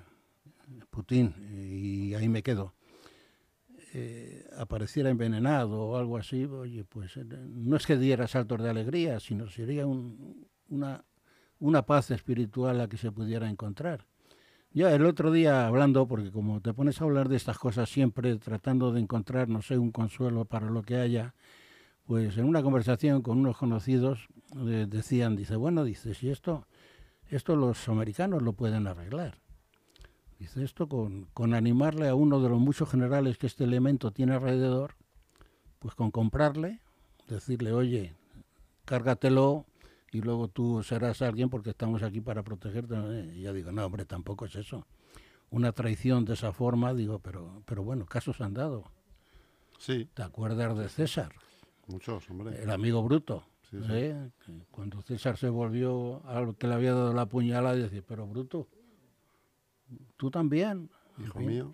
Putin, 0.91 1.35
y 1.51 2.15
ahí 2.15 2.29
me 2.29 2.43
quedo, 2.43 2.75
eh, 3.95 4.47
apareciera 4.57 5.11
envenenado 5.11 5.83
o 5.83 5.97
algo 5.97 6.17
así, 6.17 6.45
oye, 6.45 6.85
pues 6.85 7.17
eh, 7.17 7.25
no 7.25 7.77
es 7.77 7.85
que 7.85 7.97
diera 7.97 8.29
saltos 8.29 8.63
de 8.63 8.71
alegría, 8.71 9.19
sino 9.19 9.49
sería 9.49 9.87
una, 9.87 11.05
una 11.59 11.83
paz 11.85 12.11
espiritual 12.11 12.81
a 12.81 12.89
que 12.89 12.97
se 12.97 13.11
pudiera 13.11 13.51
encontrar. 13.51 14.07
Ya 14.71 14.95
el 14.95 15.05
otro 15.05 15.33
día 15.33 15.67
hablando, 15.67 16.07
porque 16.07 16.31
como 16.31 16.61
te 16.61 16.73
pones 16.73 17.01
a 17.01 17.05
hablar 17.05 17.29
de 17.29 17.37
estas 17.37 17.59
cosas 17.59 17.91
siempre 17.91 18.37
tratando 18.37 18.93
de 18.93 19.01
encontrar, 19.01 19.49
no 19.49 19.61
sé, 19.63 19.77
un 19.77 19.91
consuelo 19.91 20.45
para 20.45 20.71
lo 20.71 20.83
que 20.83 20.97
haya, 20.97 21.35
pues 22.07 22.37
en 22.37 22.45
una 22.45 22.63
conversación 22.63 23.23
con 23.23 23.39
unos 23.39 23.57
conocidos 23.57 24.29
eh, 24.57 24.87
decían, 24.89 25.37
dice, 25.37 25.57
bueno, 25.57 25.85
dice, 25.85 26.15
si 26.15 26.31
esto, 26.31 26.67
esto 27.29 27.57
los 27.57 27.89
americanos 27.89 28.43
lo 28.43 28.53
pueden 28.53 28.87
arreglar. 28.87 29.39
Dice 30.39 30.65
esto 30.65 30.89
con, 30.89 31.27
con 31.33 31.55
animarle 31.55 32.09
a 32.09 32.15
uno 32.15 32.41
de 32.41 32.49
los 32.49 32.59
muchos 32.59 32.91
generales 32.91 33.39
que 33.39 33.47
este 33.47 33.65
elemento 33.65 34.11
tiene 34.11 34.35
alrededor, 34.35 34.97
pues 35.79 35.95
con 35.95 36.11
comprarle, 36.11 36.81
decirle, 37.29 37.73
oye, 37.73 38.15
cárgatelo 38.85 39.67
y 40.11 40.21
luego 40.21 40.49
tú 40.49 40.83
serás 40.83 41.23
alguien 41.23 41.49
porque 41.49 41.71
estamos 41.71 42.03
aquí 42.03 42.21
para 42.21 42.43
protegerte. 42.43 42.95
Y 43.35 43.43
yo 43.43 43.53
digo, 43.53 43.73
no, 43.73 43.87
hombre, 43.87 44.05
tampoco 44.05 44.45
es 44.45 44.57
eso. 44.57 44.87
Una 45.51 45.73
traición 45.73 46.25
de 46.25 46.35
esa 46.35 46.53
forma, 46.53 46.93
digo, 46.93 47.19
pero, 47.19 47.63
pero 47.65 47.83
bueno, 47.83 48.05
casos 48.05 48.41
han 48.41 48.55
dado. 48.55 48.91
Sí. 49.79 50.09
¿Te 50.13 50.23
acuerdas 50.23 50.77
de 50.77 50.89
César? 50.89 51.33
Muchos, 51.87 52.29
hombre. 52.31 52.63
El 52.63 52.71
amigo 52.71 53.03
bruto. 53.03 53.45
¿eh? 53.73 54.31
Cuando 54.71 55.03
César 55.03 55.37
se 55.37 55.49
volvió 55.49 56.25
al 56.27 56.57
que 56.57 56.67
le 56.67 56.75
había 56.75 56.93
dado 56.93 57.13
la 57.13 57.27
puñalada, 57.27 57.75
decía, 57.75 58.03
pero 58.07 58.27
bruto, 58.27 58.69
tú 60.17 60.31
también. 60.31 60.91
Hijo 61.19 61.41
mío. 61.41 61.73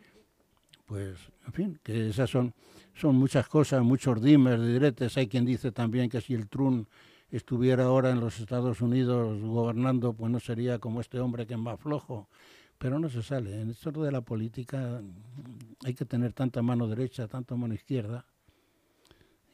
Pues, 0.87 1.19
en 1.47 1.53
fin, 1.53 1.81
que 1.83 2.09
esas 2.09 2.31
son, 2.31 2.55
son 2.95 3.17
muchas 3.17 3.47
cosas, 3.49 3.83
muchos 3.83 4.23
dimes, 4.23 4.61
diretes. 4.61 5.17
Hay 5.19 5.29
quien 5.29 5.45
dice 5.45 5.71
también 5.71 6.09
que 6.09 6.21
si 6.21 6.35
el 6.35 6.49
Trun 6.49 6.89
estuviera 7.31 7.85
ahora 7.85 8.11
en 8.11 8.21
los 8.21 8.41
Estados 8.41 8.81
Unidos 8.81 9.39
gobernando, 9.43 10.15
pues 10.15 10.33
no 10.33 10.41
sería 10.41 10.79
como 10.79 11.01
este 11.01 11.21
hombre 11.21 11.47
que 11.47 11.55
es 11.55 11.61
más 11.61 11.79
flojo. 11.79 12.29
Pero 12.79 12.99
no 12.99 13.11
se 13.11 13.23
sale. 13.23 13.61
En 13.61 13.71
esto 13.71 13.91
de 13.91 14.13
la 14.13 14.21
política 14.21 15.03
hay 15.85 15.95
que 15.95 16.05
tener 16.05 16.33
tanta 16.33 16.63
mano 16.63 16.87
derecha, 16.87 17.27
tanta 17.27 17.55
mano 17.57 17.75
izquierda. 17.75 18.25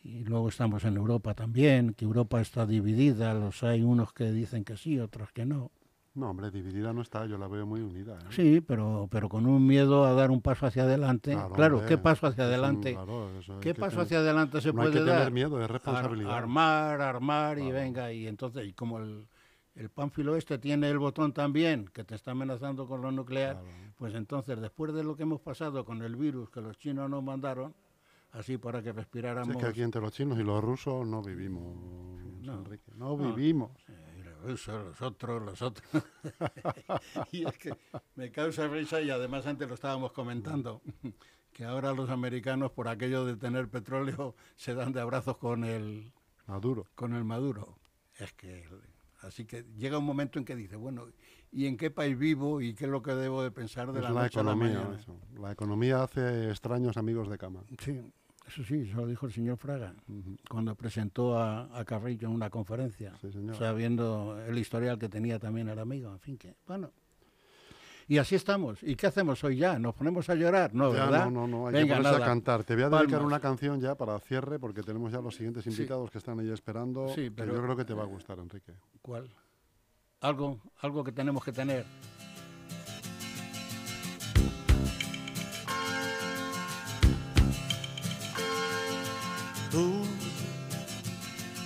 Y 0.05 0.23
luego 0.25 0.51
estamos 0.51 0.85
en 0.85 0.97
Europa 0.97 1.33
también, 1.33 1.95
que 1.95 2.05
Europa 2.05 2.39
está 2.41 2.67
dividida. 2.67 3.33
Los 3.33 3.65
hay 3.65 3.83
unos 3.83 4.13
que 4.13 4.31
dicen 4.31 4.63
que 4.63 4.77
sí, 4.77 5.01
otros 5.01 5.33
que 5.33 5.47
no. 5.47 5.71
No, 6.15 6.31
hombre, 6.31 6.51
dividida 6.51 6.93
no 6.93 7.01
está, 7.01 7.27
yo 7.27 7.39
la 7.39 7.49
veo 7.49 7.67
muy 7.67 7.81
unida. 7.81 8.19
¿eh? 8.19 8.27
Sí, 8.29 8.61
pero, 8.61 9.09
pero 9.11 9.31
con 9.31 9.47
un 9.47 9.67
miedo 9.67 10.05
a 10.05 10.13
dar 10.13 10.31
un 10.31 10.43
paso 10.43 10.67
hacia 10.67 10.83
adelante. 10.85 11.37
Claro, 11.55 11.85
¿qué 11.87 11.97
paso 11.97 12.27
hacia 12.27 12.45
adelante? 12.45 12.97
¿Qué 13.63 13.75
paso 13.75 14.03
hacia 14.03 14.19
adelante 14.19 14.61
se 14.61 14.73
puede 14.75 14.89
hay 14.89 14.93
que 14.93 15.01
dar? 15.01 15.19
Tener 15.19 15.33
miedo, 15.33 15.61
es 15.61 15.69
responsabilidad. 15.69 16.33
armar, 16.37 17.01
armar 17.01 17.59
y 17.59 17.73
venga, 17.73 18.13
y 18.13 18.29
entonces, 18.29 18.69
y 18.69 18.75
como 18.75 18.99
el, 18.99 19.27
el 19.75 19.89
pánfilo 19.89 20.37
este 20.37 20.59
tiene 20.59 20.89
el 20.89 20.99
botón 20.99 21.33
también, 21.33 21.89
que 21.93 22.05
te 22.05 22.15
está 22.15 22.31
amenazando 22.31 22.87
con 22.87 23.01
lo 23.01 23.11
nuclear, 23.11 23.61
pues 23.97 24.15
entonces, 24.15 24.61
después 24.61 24.93
de 24.93 25.03
lo 25.03 25.17
que 25.17 25.25
hemos 25.25 25.41
pasado 25.41 25.85
con 25.85 26.03
el 26.03 26.15
virus 26.15 26.51
que 26.51 26.61
los 26.61 26.79
chinos 26.79 27.11
nos 27.11 27.25
mandaron, 27.25 27.75
así 28.35 28.59
para 28.59 28.83
que 28.83 28.93
respiráramos... 28.93 29.57
es 29.57 29.63
que 29.63 29.69
aquí 29.69 29.83
entre 29.83 30.01
los 30.01 30.13
chinos 30.13 30.39
y 30.39 30.45
los 30.45 30.63
rusos 30.63 31.07
no 31.07 31.23
vivimos, 31.23 31.77
no, 32.43 32.55
Enrique, 32.55 32.93
no, 32.95 33.17
vivimos 33.17 33.73
los 34.45 34.69
otros, 35.01 35.43
los 35.43 35.63
otros. 35.63 35.89
y 37.33 37.47
es 37.47 37.59
que 37.59 37.75
me 38.15 38.31
causa 38.31 38.69
risa 38.69 39.01
y 39.01 39.11
además 39.11 39.47
antes 39.47 39.69
lo 39.69 39.75
estábamos 39.75 40.13
comentando, 40.13 40.83
que 41.53 41.65
ahora 41.65 41.93
los 41.93 42.11
americanos 42.11 42.73
por 42.73 42.89
aquello 42.89 43.25
de 43.25 43.37
tener 43.37 43.69
petróleo 43.69 44.35
se 44.57 44.75
dan 44.75 44.93
de 44.93 45.01
abrazos 45.01 45.39
con 45.39 45.65
el 45.65 46.13
Maduro. 46.47 46.87
Con 46.95 47.15
el 47.15 47.25
Maduro. 47.25 47.79
Es 48.19 48.33
que 48.35 48.69
así 49.23 49.47
que 49.47 49.65
llega 49.77 49.99
un 49.99 50.05
momento 50.05 50.39
en 50.39 50.45
que 50.45 50.55
dice, 50.55 50.77
bueno, 50.77 51.07
¿y 51.51 51.67
en 51.67 51.77
qué 51.77 51.91
país 51.91 52.19
vivo 52.19 52.61
y 52.61 52.75
qué 52.75 52.85
es 52.85 52.91
lo 52.91 53.03
que 53.03 53.15
debo 53.15 53.43
de 53.43 53.51
pensar 53.51 53.93
de 53.93 54.03
la, 54.03 54.27
economía, 54.27 54.99
La 55.39 55.53
economía 55.53 56.03
hace 56.03 56.51
extraños 56.51 56.97
amigos 56.97 57.31
de 57.31 57.39
cama. 57.39 57.65
Sí. 57.79 58.03
Eso 58.47 58.63
sí, 58.63 58.87
eso 58.89 58.99
lo 58.99 59.07
dijo 59.07 59.27
el 59.27 59.33
señor 59.33 59.57
Fraga 59.57 59.95
cuando 60.51 60.75
presentó 60.75 61.39
a, 61.39 61.79
a, 61.79 61.85
Carrillo 61.85 62.29
en 62.29 62.35
una 62.35 62.51
conferencia. 62.51 63.15
Sí, 63.21 63.33
señor. 63.33 63.55
O 63.55 63.59
sea, 63.59 63.73
viendo 63.73 64.39
el 64.47 64.59
historial 64.59 64.99
que 64.99 65.09
tenía 65.09 65.39
también 65.39 65.69
el 65.69 65.79
amigo. 65.79 66.13
En 66.13 66.19
fin, 66.21 66.37
que, 66.37 66.55
bueno. 66.67 66.91
Y 68.07 68.19
así 68.19 68.35
estamos. 68.35 68.83
¿Y 68.83 68.97
qué 68.97 69.07
hacemos 69.07 69.43
hoy 69.45 69.57
ya? 69.57 69.79
¿Nos 69.79 69.95
ponemos 69.95 70.29
a 70.29 70.35
llorar? 70.35 70.75
No, 70.75 70.93
Ya, 70.95 71.07
¿verdad? 71.07 71.25
No, 71.31 71.31
no, 71.31 71.49
no, 71.49 71.67
hay 71.69 71.73
Venga, 71.73 71.95
que 71.95 72.01
ponerse 72.03 72.13
nada. 72.19 72.25
a 72.25 72.29
cantar. 72.29 72.65
Te 72.65 72.75
voy 72.75 72.83
a 72.85 72.89
dedicar 72.91 73.07
Palmas. 73.09 73.27
una 73.27 73.41
canción 73.41 73.81
ya 73.81 73.95
para 73.95 74.19
cierre, 74.21 74.59
porque 74.59 74.83
tenemos 74.83 75.11
ya 75.11 75.23
los 75.23 75.35
siguientes 75.35 75.67
invitados 75.67 76.11
que 76.11 76.19
están 76.19 76.39
ahí 76.39 76.51
esperando. 76.51 77.09
Sí, 77.09 77.23
que 77.23 77.31
pero- 77.31 77.55
yo 77.55 77.63
creo 77.63 77.77
que 77.77 77.85
te 77.87 77.95
va 77.95 78.03
a 78.03 78.07
gustar, 78.07 78.39
Enrique. 78.41 78.75
¿Cuál? 79.01 79.31
Algo, 80.21 80.61
algo 80.81 81.03
que 81.03 81.13
tenemos 81.13 81.43
que 81.43 81.53
tener. 81.53 81.87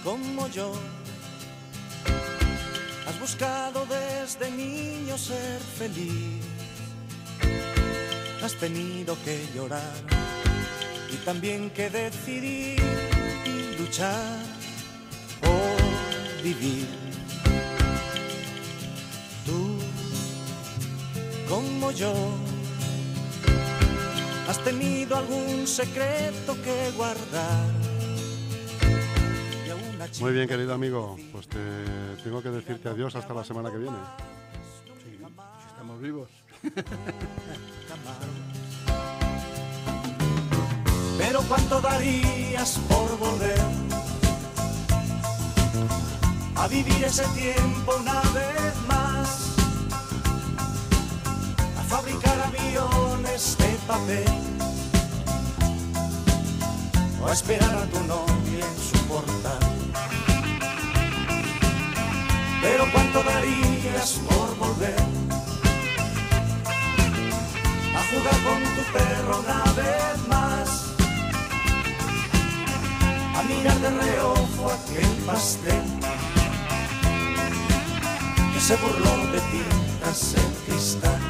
Como 0.08 0.48
yo, 0.48 0.72
has 3.06 3.20
buscado 3.20 3.84
desde 3.84 4.50
niño 4.50 5.18
ser 5.18 5.60
feliz. 5.78 6.42
Has 8.42 8.54
tenido 8.54 9.18
que 9.22 9.46
llorar 9.54 9.96
y 11.12 11.16
también 11.26 11.68
que 11.76 11.90
decidir 11.90 12.82
y 13.44 13.78
luchar 13.78 14.38
por 15.42 16.42
vivir. 16.42 16.88
Tú, 19.44 19.78
como 21.50 21.90
yo, 21.92 22.14
has 24.48 24.58
tenido 24.64 25.18
algún 25.18 25.66
secreto 25.66 26.56
que 26.64 26.92
guardar. 26.96 27.77
Muy 30.20 30.32
bien, 30.32 30.48
querido 30.48 30.74
amigo. 30.74 31.16
Pues 31.32 31.48
te 31.48 31.58
tengo 32.24 32.42
que 32.42 32.50
decirte 32.50 32.88
adiós 32.88 33.14
hasta 33.14 33.32
la 33.34 33.44
semana 33.44 33.70
que 33.70 33.78
viene. 33.78 33.96
Si 35.04 35.68
estamos 35.68 36.00
vivos. 36.00 36.28
Pero 41.18 41.40
cuánto 41.42 41.80
darías 41.80 42.78
por 42.88 43.18
volver 43.18 43.60
a 46.56 46.66
vivir 46.66 47.04
ese 47.04 47.24
tiempo 47.28 47.92
una 48.00 48.20
vez 48.32 48.74
más, 48.88 49.54
a 51.78 51.82
fabricar 51.82 52.40
aviones 52.40 53.56
de 53.58 53.78
papel 53.86 54.24
o 57.22 57.26
a 57.26 57.32
esperar 57.32 57.76
a 57.76 57.86
tu 57.86 58.00
novia 58.04 58.66
en 58.66 58.76
su 58.76 58.98
portal. 59.06 59.77
Pero 62.60 62.84
cuánto 62.92 63.22
darías 63.22 64.20
por 64.28 64.56
volver 64.56 64.96
a 67.96 68.00
jugar 68.10 68.38
con 68.46 68.62
tu 68.76 68.82
perro 68.92 69.40
una 69.40 69.62
vez 69.72 70.28
más 70.28 70.94
a 73.36 73.42
mirar 73.44 73.78
de 73.80 73.90
reojo 73.90 74.70
aquel 74.70 75.10
pastel 75.26 75.82
que 78.52 78.60
se 78.60 78.76
burló 78.76 79.32
de 79.32 79.40
ti 79.40 79.62
cristal. 80.66 81.27